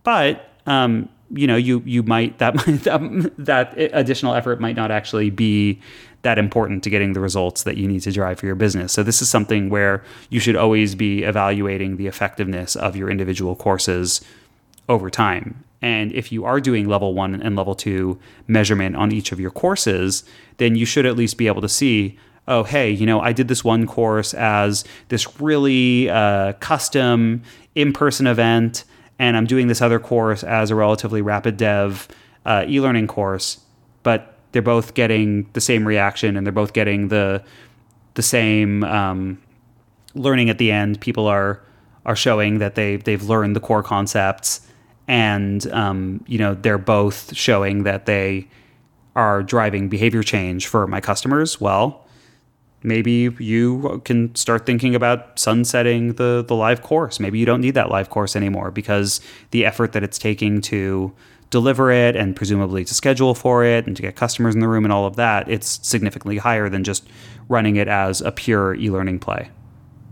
but 0.04 0.50
um, 0.66 1.10
you 1.34 1.48
know, 1.48 1.56
you 1.56 1.82
you 1.86 2.04
might 2.04 2.38
that 2.40 2.54
that 2.84 3.34
that 3.38 3.74
additional 3.78 4.34
effort 4.34 4.60
might 4.60 4.76
not 4.76 4.92
actually 4.92 5.30
be 5.30 5.80
that 6.24 6.38
important 6.38 6.84
to 6.84 6.90
getting 6.90 7.14
the 7.14 7.20
results 7.20 7.64
that 7.64 7.78
you 7.78 7.88
need 7.88 8.02
to 8.02 8.12
drive 8.12 8.40
for 8.40 8.46
your 8.46 8.56
business. 8.56 8.94
So 8.94 9.02
this 9.02 9.22
is 9.22 9.30
something 9.30 9.70
where 9.70 10.04
you 10.30 10.40
should 10.40 10.56
always 10.56 10.94
be 10.94 11.24
evaluating 11.24 11.98
the 11.98 12.08
effectiveness 12.08 12.76
of 12.76 12.96
your 12.96 13.10
individual 13.10 13.56
courses 13.56 14.22
over 14.88 15.10
time. 15.10 15.64
And 15.82 16.12
if 16.12 16.32
you 16.32 16.46
are 16.46 16.60
doing 16.60 16.88
level 16.88 17.16
1 17.16 17.42
and 17.42 17.56
level 17.56 17.74
2 17.74 18.20
measurement 18.48 18.96
on 18.96 19.12
each 19.12 19.32
of 19.32 19.40
your 19.40 19.50
courses, 19.50 20.24
then 20.58 20.76
you 20.76 20.86
should 20.86 21.08
at 21.08 21.16
least 21.16 21.38
be 21.38 21.48
able 21.48 21.62
to 21.62 21.70
see 21.70 22.20
oh, 22.48 22.64
hey, 22.64 22.90
you 22.90 23.06
know, 23.06 23.22
I 23.22 23.34
did 23.34 23.48
this 23.48 23.64
one 23.64 23.86
course 23.86 24.34
as 24.34 24.84
this 25.10 25.40
really 25.40 26.10
uh, 26.10 26.54
custom 26.54 27.44
in 27.76 27.94
person 27.94 28.28
event, 28.28 28.84
and 29.20 29.38
I'm 29.38 29.46
doing 29.46 29.68
this 29.68 29.82
other 29.82 30.00
course 30.00 30.44
as 30.44 30.72
a 30.72 30.76
relatively 30.76 31.22
rapid 31.22 31.58
dev 31.58 32.08
uh, 32.46 32.66
e 32.68 32.82
learning 32.82 33.08
course, 33.08 33.60
but 34.04 34.36
they're 34.52 34.62
both 34.62 34.94
getting 34.94 35.50
the 35.54 35.62
same 35.62 35.88
reaction 35.88 36.36
and 36.36 36.46
they're 36.46 36.52
both 36.52 36.74
getting 36.74 37.08
the 37.08 37.44
the 38.16 38.22
same 38.22 38.84
um, 38.84 39.42
learning 40.16 40.50
at 40.50 40.58
the 40.58 40.72
end. 40.72 41.00
People 41.00 41.28
are 41.28 41.62
are 42.06 42.16
showing 42.16 42.58
that 42.60 42.76
they 42.76 42.98
they've 42.98 43.24
learned 43.24 43.56
the 43.56 43.60
core 43.60 43.84
concepts, 43.84 44.62
and 45.08 45.68
um, 45.72 46.24
you 46.28 46.38
know 46.38 46.56
they're 46.56 46.78
both 46.78 47.36
showing 47.36 47.84
that 47.84 48.06
they 48.06 48.48
are 49.16 49.44
driving 49.44 49.90
behavior 49.90 50.24
change 50.24 50.68
for 50.68 50.88
my 50.88 51.00
customers. 51.00 51.62
Well, 51.62 52.06
maybe 52.84 53.30
you 53.40 54.02
can 54.06 54.34
start 54.36 54.66
thinking 54.66 54.96
about 54.96 55.40
sunsetting 55.40 56.14
the 56.14 56.44
the 56.48 56.56
live 56.56 56.82
course. 56.82 57.20
Maybe 57.20 57.40
you 57.40 57.46
don't 57.46 57.62
need 57.62 57.76
that 57.76 57.90
live 57.90 58.10
course 58.10 58.36
anymore 58.36 58.72
because 58.72 59.22
the 59.52 59.66
effort 59.66 59.94
that 59.94 60.04
it's 60.04 60.18
taking 60.18 60.62
to 60.62 61.14
deliver 61.50 61.92
it 61.92 62.16
and 62.16 62.36
presumably 62.36 62.86
to 62.86 62.94
schedule 62.94 63.36
for 63.36 63.64
it 63.64 63.86
and 63.86 63.96
to 63.96 64.02
get 64.02 64.16
customers 64.16 64.56
in 64.56 64.62
the 64.62 64.68
room 64.68 64.86
and 64.86 64.94
all 64.94 65.06
of 65.06 65.18
that, 65.18 65.50
it's 65.50 65.86
significantly 65.88 66.38
higher 66.38 66.70
than 66.70 66.84
just 66.84 67.08
running 67.50 67.76
it 67.76 67.88
as 67.88 68.22
a 68.22 68.32
pure 68.32 68.74
e-learning 68.76 69.20
play. 69.20 69.50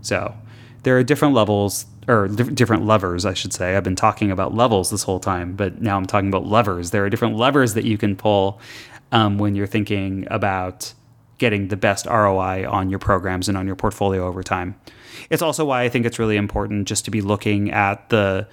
So, 0.02 0.34
there 0.82 0.96
are 0.98 1.02
different 1.02 1.34
levels 1.34 1.86
or 2.08 2.28
different 2.28 2.84
levers, 2.86 3.24
I 3.24 3.34
should 3.34 3.52
say. 3.52 3.76
I've 3.76 3.84
been 3.84 3.96
talking 3.96 4.30
about 4.30 4.54
levels 4.54 4.90
this 4.90 5.02
whole 5.02 5.20
time, 5.20 5.54
but 5.54 5.80
now 5.80 5.96
I'm 5.96 6.06
talking 6.06 6.28
about 6.28 6.46
levers. 6.46 6.90
There 6.90 7.04
are 7.04 7.10
different 7.10 7.36
levers 7.36 7.74
that 7.74 7.84
you 7.84 7.96
can 7.98 8.16
pull 8.16 8.60
um, 9.12 9.38
when 9.38 9.54
you're 9.54 9.66
thinking 9.66 10.26
about 10.30 10.92
getting 11.40 11.68
the 11.68 11.76
best 11.76 12.06
ROI 12.06 12.70
on 12.70 12.90
your 12.90 13.00
programs 13.00 13.48
and 13.48 13.58
on 13.58 13.66
your 13.66 13.74
portfolio 13.74 14.26
over 14.28 14.44
time. 14.44 14.76
It's 15.30 15.42
also 15.42 15.64
why 15.64 15.82
I 15.82 15.88
think 15.88 16.06
it's 16.06 16.20
really 16.20 16.36
important 16.36 16.86
just 16.86 17.04
to 17.06 17.10
be 17.10 17.20
looking 17.20 17.72
at 17.72 18.08
the 18.10 18.46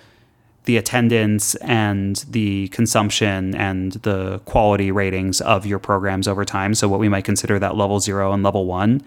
the 0.65 0.75
attendance 0.75 1.55
and 1.55 2.25
the 2.29 2.67
consumption 2.69 3.55
and 3.55 3.93
the 4.03 4.39
quality 4.39 4.91
ratings 4.91 5.39
of 5.39 5.65
your 5.65 5.79
programs 5.79 6.27
over 6.27 6.43
time. 6.43 6.73
So, 6.73 6.89
what 6.89 6.99
we 6.99 7.07
might 7.07 7.23
consider 7.23 7.57
that 7.59 7.77
level 7.77 8.01
zero 8.01 8.33
and 8.33 8.43
level 8.43 8.65
one. 8.65 9.01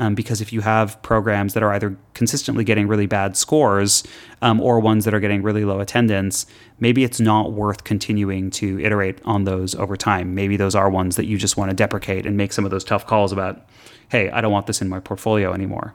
Um, 0.00 0.14
because 0.14 0.40
if 0.40 0.50
you 0.50 0.62
have 0.62 1.00
programs 1.02 1.52
that 1.52 1.62
are 1.62 1.74
either 1.74 1.94
consistently 2.14 2.64
getting 2.64 2.88
really 2.88 3.04
bad 3.04 3.36
scores 3.36 4.02
um, 4.40 4.58
or 4.58 4.80
ones 4.80 5.04
that 5.04 5.12
are 5.12 5.20
getting 5.20 5.42
really 5.42 5.62
low 5.62 5.78
attendance, 5.78 6.46
maybe 6.78 7.04
it's 7.04 7.20
not 7.20 7.52
worth 7.52 7.84
continuing 7.84 8.50
to 8.52 8.80
iterate 8.80 9.18
on 9.26 9.44
those 9.44 9.74
over 9.74 9.98
time. 9.98 10.34
Maybe 10.34 10.56
those 10.56 10.74
are 10.74 10.88
ones 10.88 11.16
that 11.16 11.26
you 11.26 11.36
just 11.36 11.58
want 11.58 11.70
to 11.70 11.76
deprecate 11.76 12.24
and 12.24 12.34
make 12.34 12.54
some 12.54 12.64
of 12.64 12.70
those 12.70 12.82
tough 12.82 13.06
calls 13.06 13.30
about, 13.30 13.66
hey, 14.08 14.30
I 14.30 14.40
don't 14.40 14.50
want 14.50 14.66
this 14.66 14.80
in 14.80 14.88
my 14.88 15.00
portfolio 15.00 15.52
anymore. 15.52 15.94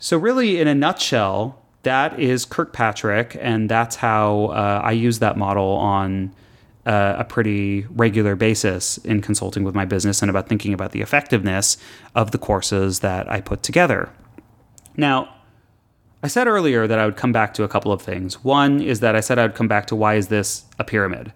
So, 0.00 0.16
really, 0.18 0.60
in 0.60 0.66
a 0.66 0.74
nutshell, 0.74 1.62
that 1.84 2.18
is 2.18 2.44
Kirkpatrick, 2.44 3.36
and 3.40 3.68
that's 3.68 3.94
how 3.96 4.46
uh, 4.46 4.80
I 4.82 4.92
use 4.92 5.20
that 5.20 5.38
model 5.38 5.76
on 5.76 6.34
uh, 6.86 7.16
a 7.18 7.24
pretty 7.24 7.86
regular 7.90 8.36
basis 8.36 8.98
in 8.98 9.20
consulting 9.20 9.64
with 9.64 9.74
my 9.74 9.84
business 9.84 10.22
and 10.22 10.30
about 10.30 10.48
thinking 10.48 10.72
about 10.72 10.92
the 10.92 11.00
effectiveness 11.00 11.76
of 12.14 12.30
the 12.30 12.38
courses 12.38 13.00
that 13.00 13.30
I 13.30 13.40
put 13.40 13.62
together. 13.62 14.10
Now, 14.96 15.34
I 16.22 16.28
said 16.28 16.46
earlier 16.46 16.86
that 16.86 16.98
I 16.98 17.06
would 17.06 17.16
come 17.16 17.32
back 17.32 17.54
to 17.54 17.64
a 17.64 17.68
couple 17.68 17.92
of 17.92 18.02
things. 18.02 18.44
One 18.44 18.80
is 18.80 19.00
that 19.00 19.16
I 19.16 19.20
said 19.20 19.38
I 19.38 19.42
would 19.42 19.54
come 19.54 19.68
back 19.68 19.86
to 19.86 19.96
why 19.96 20.14
is 20.14 20.28
this 20.28 20.64
a 20.78 20.84
pyramid? 20.84 21.32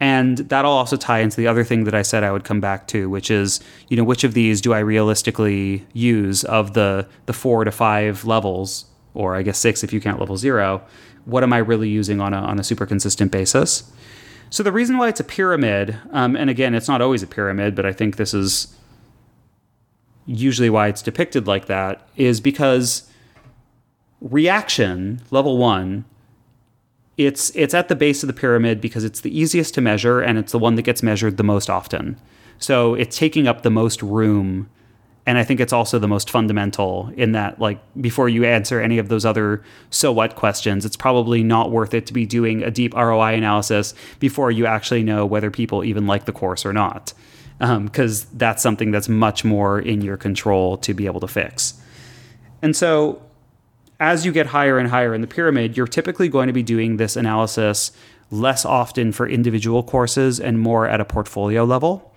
And 0.00 0.38
that'll 0.38 0.72
also 0.72 0.96
tie 0.96 1.18
into 1.20 1.36
the 1.36 1.46
other 1.46 1.62
thing 1.62 1.84
that 1.84 1.94
I 1.94 2.02
said 2.02 2.24
I 2.24 2.32
would 2.32 2.42
come 2.42 2.60
back 2.60 2.86
to, 2.88 3.10
which 3.10 3.30
is, 3.30 3.60
you 3.88 3.96
know, 3.96 4.02
which 4.02 4.24
of 4.24 4.32
these 4.32 4.60
do 4.60 4.72
I 4.72 4.78
realistically 4.78 5.86
use 5.92 6.42
of 6.44 6.72
the 6.72 7.06
the 7.26 7.34
four 7.34 7.64
to 7.64 7.70
five 7.70 8.24
levels 8.24 8.86
or 9.12 9.36
I 9.36 9.42
guess 9.42 9.58
six 9.58 9.84
if 9.84 9.92
you 9.92 10.00
count 10.00 10.18
level 10.18 10.36
zero, 10.36 10.82
what 11.26 11.42
am 11.42 11.52
I 11.52 11.58
really 11.58 11.88
using 11.88 12.20
on 12.20 12.32
a, 12.32 12.38
on 12.38 12.58
a 12.58 12.64
super 12.64 12.86
consistent 12.86 13.30
basis? 13.30 13.92
So 14.50 14.64
the 14.64 14.72
reason 14.72 14.98
why 14.98 15.08
it's 15.08 15.20
a 15.20 15.24
pyramid, 15.24 15.96
um, 16.10 16.34
and 16.34 16.50
again, 16.50 16.74
it's 16.74 16.88
not 16.88 17.00
always 17.00 17.22
a 17.22 17.26
pyramid, 17.26 17.76
but 17.76 17.86
I 17.86 17.92
think 17.92 18.16
this 18.16 18.34
is 18.34 18.76
usually 20.26 20.68
why 20.68 20.88
it's 20.88 21.02
depicted 21.02 21.46
like 21.46 21.66
that, 21.66 22.08
is 22.16 22.40
because 22.40 23.08
reaction 24.20 25.22
level 25.30 25.56
one, 25.56 26.04
it's 27.16 27.54
it's 27.54 27.74
at 27.74 27.88
the 27.88 27.94
base 27.94 28.22
of 28.22 28.26
the 28.26 28.32
pyramid 28.32 28.80
because 28.80 29.04
it's 29.04 29.20
the 29.20 29.36
easiest 29.38 29.74
to 29.74 29.80
measure 29.80 30.20
and 30.20 30.38
it's 30.38 30.52
the 30.52 30.58
one 30.58 30.74
that 30.74 30.82
gets 30.82 31.02
measured 31.02 31.36
the 31.36 31.44
most 31.44 31.70
often. 31.70 32.16
So 32.58 32.94
it's 32.94 33.16
taking 33.16 33.46
up 33.46 33.62
the 33.62 33.70
most 33.70 34.02
room 34.02 34.68
and 35.30 35.38
I 35.38 35.44
think 35.44 35.60
it's 35.60 35.72
also 35.72 36.00
the 36.00 36.08
most 36.08 36.28
fundamental 36.28 37.12
in 37.16 37.30
that, 37.32 37.60
like, 37.60 37.78
before 38.00 38.28
you 38.28 38.44
answer 38.44 38.80
any 38.80 38.98
of 38.98 39.08
those 39.08 39.24
other 39.24 39.62
so 39.88 40.10
what 40.10 40.34
questions, 40.34 40.84
it's 40.84 40.96
probably 40.96 41.44
not 41.44 41.70
worth 41.70 41.94
it 41.94 42.04
to 42.06 42.12
be 42.12 42.26
doing 42.26 42.64
a 42.64 42.70
deep 42.72 42.94
ROI 42.94 43.34
analysis 43.34 43.94
before 44.18 44.50
you 44.50 44.66
actually 44.66 45.04
know 45.04 45.24
whether 45.24 45.48
people 45.48 45.84
even 45.84 46.08
like 46.08 46.24
the 46.24 46.32
course 46.32 46.66
or 46.66 46.72
not. 46.72 47.12
Because 47.60 48.24
um, 48.24 48.30
that's 48.38 48.60
something 48.60 48.90
that's 48.90 49.08
much 49.08 49.44
more 49.44 49.78
in 49.78 50.00
your 50.00 50.16
control 50.16 50.76
to 50.78 50.94
be 50.94 51.06
able 51.06 51.20
to 51.20 51.28
fix. 51.28 51.80
And 52.60 52.74
so, 52.74 53.22
as 54.00 54.26
you 54.26 54.32
get 54.32 54.46
higher 54.46 54.78
and 54.78 54.88
higher 54.88 55.14
in 55.14 55.20
the 55.20 55.28
pyramid, 55.28 55.76
you're 55.76 55.86
typically 55.86 56.28
going 56.28 56.48
to 56.48 56.52
be 56.52 56.64
doing 56.64 56.96
this 56.96 57.14
analysis 57.14 57.92
less 58.32 58.64
often 58.64 59.12
for 59.12 59.28
individual 59.28 59.84
courses 59.84 60.40
and 60.40 60.58
more 60.58 60.88
at 60.88 61.00
a 61.00 61.04
portfolio 61.04 61.62
level. 61.62 62.09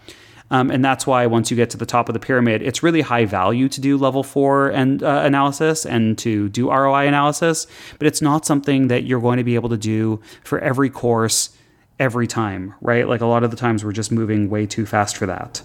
Um, 0.54 0.70
and 0.70 0.86
that's 0.86 1.08
why 1.08 1.26
once 1.26 1.50
you 1.50 1.58
get 1.58 1.72
to 1.72 1.78
the 1.78 1.86
top 1.86 2.08
of 2.10 2.14
the 2.14 2.20
pyramid, 2.20 2.62
it's 2.62 2.84
really 2.84 3.02
high 3.02 3.26
value 3.26 3.68
to 3.70 3.82
do 3.82 3.98
level 3.98 4.22
four 4.22 4.70
and 4.70 5.02
uh, 5.02 5.24
analysis 5.26 5.84
and 5.84 6.16
to 6.20 6.48
do 6.50 6.70
ROI 6.70 7.08
analysis, 7.08 7.66
but 7.98 8.06
it's 8.06 8.22
not 8.22 8.46
something 8.46 8.88
that 8.88 9.04
you're 9.04 9.20
going 9.20 9.38
to 9.38 9.44
be 9.44 9.56
able 9.56 9.70
to 9.70 9.78
do 9.78 10.22
for 10.44 10.60
every 10.60 10.92
course 10.92 11.58
every 12.00 12.28
time, 12.28 12.76
right? 12.82 13.08
Like 13.08 13.22
a 13.22 13.26
lot 13.26 13.44
of 13.44 13.50
the 13.50 13.58
times 13.58 13.84
we're 13.84 13.94
just 13.94 14.12
moving 14.12 14.48
way 14.48 14.68
too 14.68 14.86
fast 14.86 15.18
for 15.18 15.26
that. 15.26 15.64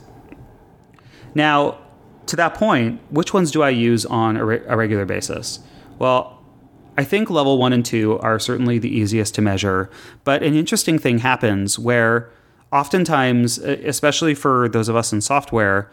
Now, 1.34 1.76
to 2.24 2.36
that 2.36 2.54
point, 2.54 2.98
which 3.10 3.34
ones 3.34 3.50
do 3.50 3.62
I 3.62 3.68
use 3.68 4.06
on 4.06 4.38
a, 4.38 4.44
re- 4.46 4.62
a 4.66 4.74
regular 4.74 5.04
basis? 5.04 5.60
Well, 5.98 6.42
I 6.96 7.04
think 7.04 7.28
level 7.28 7.58
one 7.58 7.74
and 7.74 7.84
two 7.84 8.18
are 8.20 8.38
certainly 8.38 8.78
the 8.78 8.88
easiest 8.88 9.34
to 9.34 9.42
measure, 9.42 9.90
but 10.24 10.42
an 10.42 10.54
interesting 10.54 10.98
thing 10.98 11.18
happens 11.18 11.78
where 11.78 12.30
oftentimes, 12.72 13.58
especially 13.58 14.34
for 14.34 14.68
those 14.68 14.88
of 14.88 14.96
us 14.96 15.12
in 15.12 15.20
software, 15.20 15.90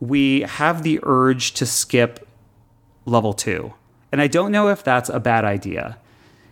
we 0.00 0.42
have 0.42 0.82
the 0.82 1.00
urge 1.02 1.52
to 1.54 1.66
skip 1.66 2.26
level 3.04 3.32
two. 3.32 3.74
And 4.12 4.20
I 4.20 4.26
don't 4.26 4.52
know 4.52 4.68
if 4.68 4.84
that's 4.84 5.08
a 5.08 5.20
bad 5.20 5.44
idea. 5.44 5.98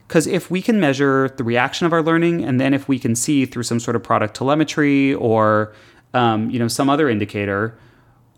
Because 0.07 0.27
if 0.27 0.51
we 0.51 0.62
can 0.62 0.79
measure 0.79 1.29
the 1.37 1.44
reaction 1.44 1.87
of 1.87 1.92
our 1.92 2.03
learning, 2.03 2.44
and 2.44 2.61
then 2.61 2.75
if 2.75 2.88
we 2.88 2.99
can 2.99 3.14
see 3.14 3.44
through 3.44 3.64
some 3.64 3.81
sort 3.81 3.96
of 3.96 4.03
product 4.03 4.37
telemetry 4.37 5.14
or 5.14 5.75
um, 6.14 6.49
you 6.51 6.59
know 6.59 6.68
some 6.68 6.88
other 6.88 7.09
indicator 7.09 7.77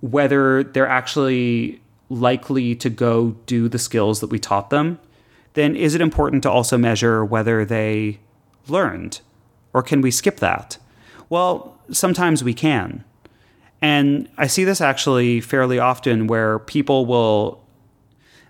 whether 0.00 0.62
they're 0.62 0.88
actually 0.88 1.80
likely 2.08 2.74
to 2.76 2.88
go 2.88 3.32
do 3.46 3.68
the 3.68 3.78
skills 3.78 4.20
that 4.20 4.28
we 4.28 4.38
taught 4.38 4.70
them, 4.70 4.98
then 5.54 5.74
is 5.74 5.94
it 5.94 6.00
important 6.00 6.42
to 6.44 6.50
also 6.50 6.78
measure 6.78 7.24
whether 7.24 7.64
they 7.64 8.18
learned, 8.68 9.20
or 9.72 9.82
can 9.82 10.00
we 10.00 10.11
skip 10.11 10.37
that? 10.37 10.78
Well, 11.30 11.78
sometimes 11.90 12.42
we 12.42 12.54
can. 12.54 13.04
And 13.80 14.28
I 14.36 14.46
see 14.46 14.64
this 14.64 14.80
actually 14.80 15.40
fairly 15.40 15.78
often 15.78 16.26
where 16.26 16.58
people 16.58 17.06
will 17.06 17.62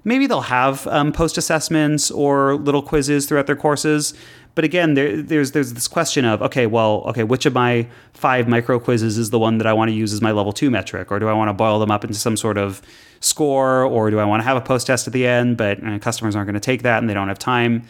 maybe 0.05 0.27
they'll 0.27 0.41
have 0.41 0.87
um, 0.87 1.13
post 1.13 1.37
assessments 1.37 2.11
or 2.11 2.55
little 2.57 2.83
quizzes 2.83 3.27
throughout 3.27 3.47
their 3.47 3.57
courses. 3.57 4.15
But 4.55 4.65
again, 4.65 4.95
there, 4.95 5.21
there's 5.23 5.53
there's 5.53 5.75
this 5.75 5.87
question 5.87 6.25
of 6.25 6.43
okay, 6.43 6.67
well, 6.67 7.03
okay, 7.07 7.25
which 7.25 7.47
of 7.47 7.53
my 7.53 7.87
five 8.15 8.49
micro 8.49 8.81
quizzes 8.81 9.19
is 9.19 9.31
the 9.31 9.39
one 9.39 9.59
that 9.59 9.67
I 9.67 9.73
want 9.73 9.91
to 9.91 9.95
use 9.95 10.13
as 10.13 10.21
my 10.21 10.33
level 10.33 10.53
two 10.53 10.71
metric, 10.71 11.13
or 11.13 11.19
do 11.19 11.29
I 11.29 11.33
want 11.33 11.49
to 11.49 11.53
boil 11.53 11.79
them 11.79 11.91
up 11.91 12.05
into 12.05 12.17
some 12.17 12.37
sort 12.37 12.59
of 12.59 12.83
score, 13.21 13.85
or 13.85 14.11
do 14.11 14.19
I 14.19 14.25
want 14.25 14.41
to 14.41 14.45
have 14.45 14.57
a 14.57 14.61
post 14.61 14.87
test 14.87 15.07
at 15.07 15.13
the 15.13 15.27
end? 15.27 15.57
But 15.57 15.85
uh, 15.85 15.99
customers 15.99 16.35
aren't 16.35 16.47
going 16.47 16.55
to 16.55 16.61
take 16.61 16.83
that, 16.83 16.99
and 16.99 17.09
they 17.09 17.15
don't 17.15 17.29
have 17.29 17.39
time. 17.39 17.83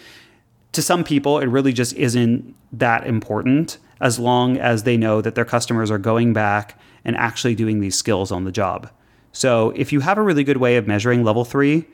To 0.72 0.82
some 0.82 1.04
people, 1.04 1.38
it 1.38 1.46
really 1.46 1.72
just 1.72 1.94
isn't 1.94 2.54
that 2.72 3.06
important 3.06 3.78
as 4.00 4.18
long 4.18 4.56
as 4.56 4.82
they 4.82 4.96
know 4.96 5.20
that 5.20 5.34
their 5.34 5.44
customers 5.44 5.90
are 5.90 5.98
going 5.98 6.32
back 6.32 6.78
and 7.04 7.16
actually 7.16 7.54
doing 7.54 7.80
these 7.80 7.96
skills 7.96 8.30
on 8.30 8.44
the 8.44 8.52
job. 8.52 8.90
So 9.32 9.70
if 9.76 9.92
you 9.92 10.00
have 10.00 10.18
a 10.18 10.22
really 10.22 10.44
good 10.44 10.56
way 10.56 10.76
of 10.76 10.86
measuring 10.86 11.24
level 11.24 11.44
three, 11.44 11.86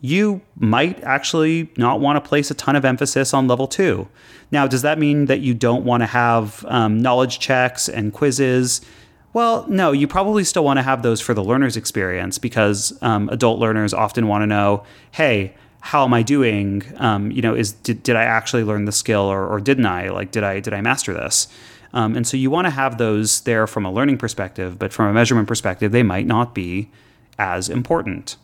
you 0.00 0.40
might 0.56 1.02
actually 1.04 1.70
not 1.76 2.00
want 2.00 2.16
to 2.16 2.28
place 2.28 2.50
a 2.50 2.54
ton 2.54 2.74
of 2.74 2.84
emphasis 2.84 3.32
on 3.32 3.46
level 3.46 3.68
two. 3.68 4.08
Now, 4.50 4.66
does 4.66 4.82
that 4.82 4.98
mean 4.98 5.26
that 5.26 5.40
you 5.40 5.54
don't 5.54 5.84
want 5.84 6.02
to 6.02 6.06
have 6.06 6.64
um, 6.68 7.00
knowledge 7.00 7.38
checks 7.38 7.88
and 7.88 8.12
quizzes? 8.12 8.80
Well, 9.32 9.64
no, 9.68 9.92
you 9.92 10.08
probably 10.08 10.42
still 10.44 10.64
want 10.64 10.78
to 10.78 10.82
have 10.82 11.02
those 11.02 11.20
for 11.20 11.34
the 11.34 11.44
learner's 11.44 11.76
experience 11.76 12.36
because 12.36 12.98
um, 13.00 13.28
adult 13.28 13.60
learners 13.60 13.94
often 13.94 14.26
want 14.26 14.42
to 14.42 14.46
know, 14.46 14.84
hey, 15.12 15.54
how 15.84 16.04
am 16.04 16.14
I 16.14 16.22
doing? 16.22 16.84
Um, 16.98 17.32
you 17.32 17.42
know, 17.42 17.54
is 17.54 17.72
did, 17.72 18.04
did 18.04 18.14
I 18.14 18.22
actually 18.22 18.62
learn 18.62 18.84
the 18.84 18.92
skill 18.92 19.22
or, 19.22 19.46
or 19.46 19.60
didn't 19.60 19.86
I? 19.86 20.10
Like, 20.10 20.30
did 20.30 20.44
I 20.44 20.60
did 20.60 20.72
I 20.72 20.80
master 20.80 21.12
this? 21.12 21.48
Um, 21.92 22.16
and 22.16 22.26
so 22.26 22.36
you 22.36 22.50
want 22.50 22.66
to 22.66 22.70
have 22.70 22.98
those 22.98 23.40
there 23.42 23.66
from 23.66 23.84
a 23.84 23.92
learning 23.92 24.16
perspective, 24.16 24.78
but 24.78 24.92
from 24.92 25.06
a 25.06 25.12
measurement 25.12 25.48
perspective, 25.48 25.90
they 25.90 26.04
might 26.04 26.26
not 26.26 26.54
be 26.54 26.88
as 27.36 27.68
important. 27.68 28.36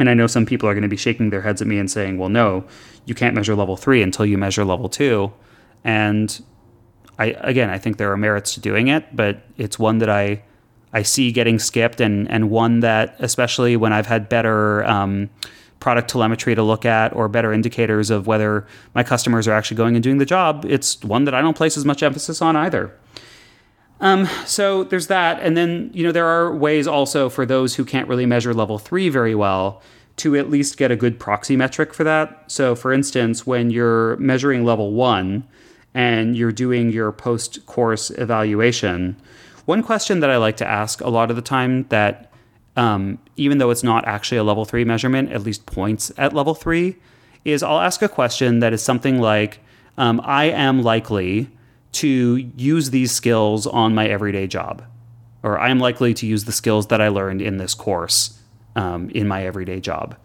And 0.00 0.08
I 0.08 0.14
know 0.14 0.26
some 0.26 0.46
people 0.46 0.66
are 0.68 0.72
going 0.72 0.82
to 0.82 0.88
be 0.88 0.96
shaking 0.96 1.28
their 1.28 1.42
heads 1.42 1.60
at 1.60 1.68
me 1.68 1.78
and 1.78 1.90
saying, 1.90 2.18
well, 2.18 2.30
no, 2.30 2.64
you 3.04 3.14
can't 3.14 3.34
measure 3.34 3.54
level 3.54 3.76
three 3.76 4.02
until 4.02 4.24
you 4.24 4.38
measure 4.38 4.64
level 4.64 4.88
two. 4.88 5.32
And 5.84 6.42
I, 7.18 7.36
again, 7.40 7.68
I 7.68 7.78
think 7.78 7.98
there 7.98 8.10
are 8.10 8.16
merits 8.16 8.54
to 8.54 8.60
doing 8.60 8.88
it, 8.88 9.14
but 9.14 9.42
it's 9.58 9.78
one 9.78 9.98
that 9.98 10.10
I, 10.10 10.42
I 10.92 11.02
see 11.02 11.32
getting 11.32 11.58
skipped 11.58 12.00
and, 12.00 12.30
and 12.30 12.50
one 12.50 12.80
that, 12.80 13.14
especially 13.18 13.76
when 13.76 13.92
I've 13.92 14.06
had 14.06 14.28
better, 14.28 14.84
um, 14.84 15.30
product 15.86 16.10
telemetry 16.10 16.52
to 16.52 16.64
look 16.64 16.84
at 16.84 17.14
or 17.14 17.28
better 17.28 17.52
indicators 17.52 18.10
of 18.10 18.26
whether 18.26 18.66
my 18.96 19.04
customers 19.04 19.46
are 19.46 19.52
actually 19.52 19.76
going 19.76 19.94
and 19.94 20.02
doing 20.02 20.18
the 20.18 20.26
job, 20.26 20.64
it's 20.68 21.00
one 21.04 21.22
that 21.22 21.32
I 21.32 21.40
don't 21.40 21.56
place 21.56 21.76
as 21.76 21.84
much 21.84 22.02
emphasis 22.02 22.42
on 22.42 22.56
either. 22.56 22.92
Um, 24.00 24.26
so 24.46 24.82
there's 24.82 25.06
that. 25.06 25.38
And 25.40 25.56
then, 25.56 25.92
you 25.94 26.02
know, 26.02 26.10
there 26.10 26.26
are 26.26 26.52
ways 26.52 26.88
also 26.88 27.28
for 27.28 27.46
those 27.46 27.76
who 27.76 27.84
can't 27.84 28.08
really 28.08 28.26
measure 28.26 28.52
level 28.52 28.80
three 28.80 29.08
very 29.08 29.36
well 29.36 29.80
to 30.16 30.34
at 30.34 30.50
least 30.50 30.76
get 30.76 30.90
a 30.90 30.96
good 30.96 31.20
proxy 31.20 31.54
metric 31.54 31.94
for 31.94 32.02
that. 32.02 32.50
So, 32.50 32.74
for 32.74 32.92
instance, 32.92 33.46
when 33.46 33.70
you're 33.70 34.16
measuring 34.16 34.64
level 34.64 34.90
one 34.90 35.44
and 35.94 36.36
you're 36.36 36.50
doing 36.50 36.90
your 36.90 37.12
post 37.12 37.64
course 37.66 38.10
evaluation, 38.10 39.16
one 39.66 39.84
question 39.84 40.18
that 40.18 40.30
I 40.30 40.36
like 40.38 40.56
to 40.56 40.66
ask 40.66 41.00
a 41.00 41.10
lot 41.10 41.30
of 41.30 41.36
the 41.36 41.42
time 41.42 41.86
that 41.90 42.32
um, 42.76 43.18
even 43.36 43.58
though 43.58 43.70
it's 43.70 43.82
not 43.82 44.06
actually 44.06 44.38
a 44.38 44.44
level 44.44 44.64
three 44.64 44.84
measurement, 44.84 45.32
at 45.32 45.42
least 45.42 45.66
points 45.66 46.12
at 46.16 46.32
level 46.32 46.54
three, 46.54 46.96
is 47.44 47.62
I'll 47.62 47.80
ask 47.80 48.02
a 48.02 48.08
question 48.08 48.60
that 48.60 48.72
is 48.72 48.82
something 48.82 49.20
like, 49.20 49.60
um, 49.98 50.20
I 50.24 50.44
am 50.46 50.82
likely 50.82 51.50
to 51.92 52.36
use 52.56 52.90
these 52.90 53.12
skills 53.12 53.66
on 53.66 53.94
my 53.94 54.06
everyday 54.06 54.46
job, 54.46 54.82
or 55.42 55.58
I 55.58 55.70
am 55.70 55.78
likely 55.78 56.12
to 56.14 56.26
use 56.26 56.44
the 56.44 56.52
skills 56.52 56.88
that 56.88 57.00
I 57.00 57.08
learned 57.08 57.40
in 57.40 57.56
this 57.56 57.74
course 57.74 58.38
um, 58.74 59.08
in 59.10 59.26
my 59.26 59.46
everyday 59.46 59.80
job. 59.80 60.16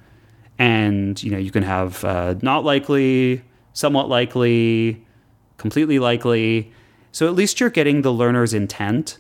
And 0.60 1.22
you 1.24 1.32
know, 1.32 1.38
you 1.38 1.52
can 1.52 1.64
have 1.64 2.04
uh, 2.04 2.36
not 2.42 2.66
likely, 2.66 3.42
somewhat 3.74 4.10
likely, 4.10 5.06
completely 5.58 6.00
likely. 6.00 6.74
So 7.14 7.28
at 7.28 7.34
least 7.34 7.60
you're 7.60 7.70
getting 7.70 8.02
the 8.02 8.12
learner's 8.12 8.54
intent 8.54 9.18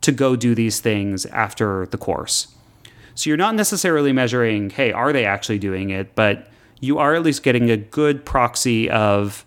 to 0.00 0.12
go 0.12 0.36
do 0.36 0.54
these 0.54 0.80
things 0.80 1.26
after 1.26 1.86
the 1.86 1.98
course. 1.98 2.54
So 3.14 3.30
you're 3.30 3.36
not 3.36 3.54
necessarily 3.54 4.12
measuring, 4.12 4.70
hey, 4.70 4.92
are 4.92 5.12
they 5.12 5.24
actually 5.24 5.58
doing 5.58 5.90
it? 5.90 6.14
But 6.14 6.48
you 6.80 6.98
are 6.98 7.14
at 7.14 7.22
least 7.22 7.42
getting 7.42 7.70
a 7.70 7.76
good 7.76 8.24
proxy 8.24 8.88
of 8.90 9.44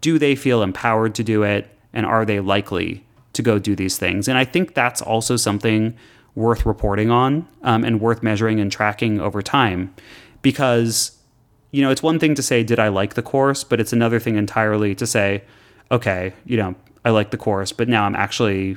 do 0.00 0.18
they 0.18 0.34
feel 0.34 0.62
empowered 0.62 1.14
to 1.16 1.24
do 1.24 1.42
it 1.42 1.68
and 1.92 2.06
are 2.06 2.24
they 2.24 2.40
likely 2.40 3.04
to 3.34 3.42
go 3.42 3.58
do 3.58 3.76
these 3.76 3.98
things? 3.98 4.28
And 4.28 4.38
I 4.38 4.44
think 4.44 4.74
that's 4.74 5.02
also 5.02 5.36
something 5.36 5.96
worth 6.34 6.64
reporting 6.64 7.10
on 7.10 7.46
um, 7.62 7.84
and 7.84 8.00
worth 8.00 8.22
measuring 8.22 8.58
and 8.58 8.72
tracking 8.72 9.20
over 9.20 9.42
time 9.42 9.94
because 10.40 11.18
you 11.70 11.82
know 11.82 11.90
it's 11.90 12.02
one 12.02 12.18
thing 12.18 12.34
to 12.34 12.42
say 12.42 12.62
did 12.62 12.78
i 12.78 12.88
like 12.88 13.14
the 13.14 13.22
course 13.22 13.64
but 13.64 13.78
it's 13.80 13.92
another 13.92 14.18
thing 14.18 14.36
entirely 14.36 14.94
to 14.94 15.06
say 15.06 15.42
okay 15.90 16.32
you 16.46 16.56
know 16.56 16.74
i 17.04 17.10
like 17.10 17.30
the 17.30 17.36
course 17.36 17.70
but 17.70 17.86
now 17.86 18.04
i'm 18.04 18.16
actually 18.16 18.76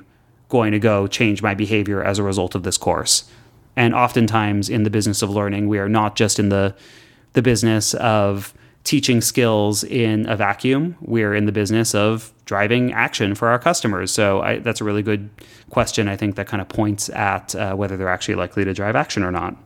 going 0.50 0.72
to 0.72 0.80
go 0.80 1.08
change 1.08 1.42
my 1.42 1.54
behavior 1.54 2.04
as 2.04 2.20
a 2.20 2.24
result 2.24 2.56
of 2.56 2.64
this 2.64 2.78
course 2.78 3.30
and 3.76 3.94
oftentimes 3.94 4.70
in 4.70 4.84
the 4.84 4.90
business 4.90 5.22
of 5.22 5.30
learning, 5.30 5.68
we 5.68 5.80
are 5.80 5.90
not 5.90 6.16
just 6.16 6.40
in 6.40 6.50
the 6.50 6.76
the 7.34 7.42
business 7.42 7.94
of 7.96 8.54
teaching 8.86 9.20
skills 9.20 9.84
in 9.84 10.30
a 10.30 10.38
vacuum. 10.38 10.96
We're 11.02 11.36
in 11.36 11.46
the 11.46 11.52
business 11.52 11.94
of 11.94 12.32
driving 12.46 12.94
action 12.94 13.36
for 13.36 13.50
our 13.50 13.60
customers. 13.60 14.12
So 14.12 14.42
I, 14.42 14.60
that's 14.60 14.80
a 14.80 14.84
really 14.84 15.02
good 15.04 15.30
question. 15.70 16.08
I 16.08 16.16
think 16.16 16.36
that 16.36 16.48
kind 16.48 16.62
of 16.62 16.70
points 16.70 17.10
at 17.10 17.56
uh, 17.56 17.76
whether 17.76 17.98
they're 17.98 18.08
actually 18.08 18.36
likely 18.36 18.64
to 18.64 18.74
drive 18.74 18.96
action 18.96 19.24
or 19.24 19.32
not. 19.32 19.58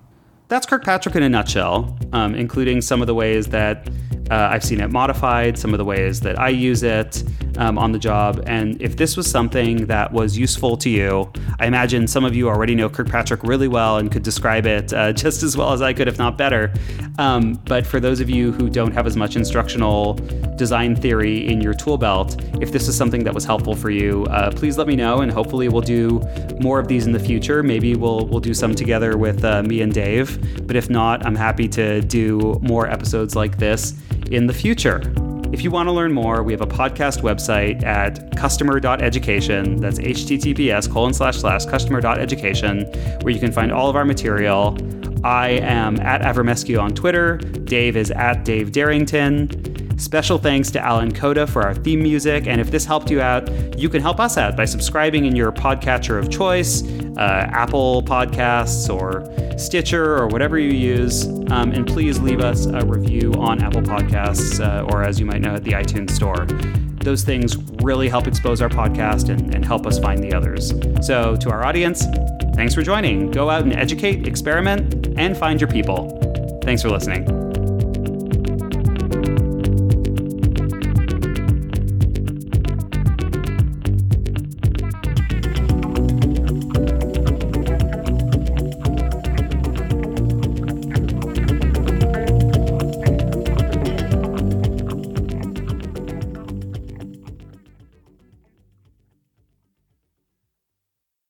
That's 0.50 0.66
Kirkpatrick 0.66 1.16
in 1.16 1.22
a 1.22 1.30
nutshell, 1.30 1.96
um, 2.12 2.34
including 2.34 2.82
some 2.82 3.02
of 3.02 3.08
the 3.08 3.14
ways 3.14 3.46
that 3.50 3.88
uh, 4.32 4.50
I've 4.52 4.64
seen 4.64 4.82
it 4.82 4.90
modified, 4.90 5.58
some 5.60 5.76
of 5.76 5.78
the 5.78 5.86
ways 5.86 6.22
that 6.22 6.40
I 6.40 6.50
use 6.50 6.82
it 6.82 7.24
um, 7.58 7.78
on 7.78 7.92
the 7.92 8.00
job. 8.00 8.44
And 8.48 8.82
if 8.82 8.96
this 8.96 9.18
was 9.18 9.30
something 9.30 9.86
that 9.88 10.12
was 10.12 10.38
useful 10.38 10.78
to 10.78 10.90
you, 10.90 11.32
I 11.60 11.68
imagine 11.68 12.08
some 12.08 12.26
of 12.26 12.36
you 12.36 12.48
already 12.48 12.76
know 12.76 12.90
Kirkpatrick 12.90 13.44
really 13.44 13.68
well 13.68 13.98
and 13.98 14.12
could 14.12 14.24
describe 14.24 14.66
it 14.66 14.94
uh, 14.94 15.14
just 15.14 15.44
as 15.44 15.58
well 15.58 15.74
as 15.74 15.82
I 15.82 15.94
could, 15.94 16.08
if 16.08 16.18
not 16.18 16.38
better. 16.38 16.74
Um, 17.18 17.54
but 17.66 17.86
for 17.86 18.00
those 18.00 18.20
of 18.20 18.30
you 18.30 18.52
who 18.52 18.70
don't 18.70 18.94
have 18.94 19.06
as 19.06 19.18
much 19.18 19.36
instructional 19.36 20.14
design 20.56 20.96
theory 20.96 21.48
in 21.48 21.62
your 21.62 21.74
tool 21.74 21.98
belt, 21.98 22.42
if 22.62 22.72
this 22.72 22.88
is 22.88 22.96
something 22.96 23.24
that 23.24 23.34
was 23.34 23.46
helpful 23.46 23.76
for 23.76 23.90
you, 23.90 24.26
uh, 24.26 24.52
please 24.52 24.78
let 24.78 24.88
me 24.88 24.96
know, 24.96 25.22
and 25.22 25.32
hopefully 25.32 25.70
we'll 25.70 25.82
do 25.82 26.22
more 26.62 26.80
of 26.80 26.88
these 26.88 27.06
in 27.06 27.12
the 27.12 27.20
future. 27.20 27.64
Maybe 27.64 27.96
we'll 27.96 28.26
we'll 28.28 28.40
do 28.40 28.54
some 28.54 28.76
together 28.76 29.18
with 29.18 29.44
uh, 29.44 29.64
me 29.64 29.82
and 29.82 29.94
Dave. 29.94 30.39
But 30.64 30.76
if 30.76 30.90
not, 30.90 31.26
I'm 31.26 31.36
happy 31.36 31.68
to 31.70 32.02
do 32.02 32.60
more 32.62 32.90
episodes 32.90 33.36
like 33.36 33.58
this 33.58 33.94
in 34.32 34.48
the 34.48 34.54
future. 34.54 35.02
If 35.52 35.64
you 35.64 35.72
want 35.72 35.88
to 35.88 35.92
learn 35.92 36.14
more, 36.14 36.44
we 36.44 36.54
have 36.54 36.62
a 36.62 36.68
podcast 36.68 37.22
website 37.22 37.84
at 37.84 38.36
customer.education. 38.38 39.78
That's 39.78 39.98
https 39.98 40.92
colon 40.92 41.14
slash 41.14 41.38
slash 41.38 41.66
customer.education, 41.66 42.86
where 43.22 43.34
you 43.34 43.40
can 43.40 43.52
find 43.52 43.72
all 43.72 43.90
of 43.90 43.96
our 43.96 44.06
material. 44.06 44.78
I 45.24 45.50
am 45.50 46.00
at 46.02 46.22
Avramescu 46.22 46.80
on 46.80 46.92
Twitter. 46.92 47.38
Dave 47.38 47.98
is 47.98 48.12
at 48.12 48.46
Dave 48.46 48.72
Derington. 48.72 49.79
Special 50.00 50.38
thanks 50.38 50.72
to 50.72 50.80
Alan 50.80 51.14
Coda 51.14 51.46
for 51.46 51.62
our 51.62 51.76
theme 51.76 52.02
music. 52.02 52.48
And 52.48 52.62
if 52.62 52.72
this 52.72 52.86
helped 52.86 53.12
you 53.12 53.20
out, 53.20 53.78
you 53.78 53.90
can 53.90 54.02
help 54.02 54.20
us 54.22 54.38
out 54.38 54.56
by 54.56 54.64
subscribing 54.64 55.26
in 55.26 55.36
your 55.36 55.52
podcatcher 55.52 56.18
of 56.18 56.30
choice, 56.30 56.84
uh, 57.18 57.50
Apple 57.52 58.02
Podcasts 58.04 58.90
or 58.90 59.28
Stitcher 59.60 60.18
or 60.18 60.28
whatever 60.28 60.58
you 60.58 60.72
use. 60.72 61.28
Um, 61.52 61.74
and 61.74 61.86
please 61.86 62.18
leave 62.20 62.40
us 62.40 62.66
a 62.66 62.86
review 62.86 63.34
on 63.34 63.62
Apple 63.62 63.82
Podcasts 63.82 64.66
uh, 64.66 64.86
or, 64.90 65.04
as 65.04 65.20
you 65.20 65.26
might 65.26 65.42
know, 65.42 65.56
at 65.56 65.66
the 65.66 65.72
iTunes 65.72 66.12
Store. 66.12 66.46
Those 67.04 67.24
things 67.24 67.58
really 67.84 68.08
help 68.08 68.26
expose 68.26 68.62
our 68.62 68.70
podcast 68.70 69.28
and, 69.28 69.54
and 69.54 69.66
help 69.66 69.86
us 69.86 70.00
find 70.00 70.24
the 70.24 70.34
others. 70.34 70.74
So, 71.06 71.36
to 71.38 71.50
our 71.50 71.66
audience, 71.66 72.06
thanks 72.56 72.74
for 72.74 72.84
joining. 72.84 73.32
Go 73.32 73.50
out 73.50 73.64
and 73.64 73.74
educate, 73.74 74.28
experiment, 74.28 75.18
and 75.18 75.38
find 75.38 75.60
your 75.60 75.70
people. 75.70 76.60
Thanks 76.64 76.82
for 76.82 76.90
listening. 76.90 77.49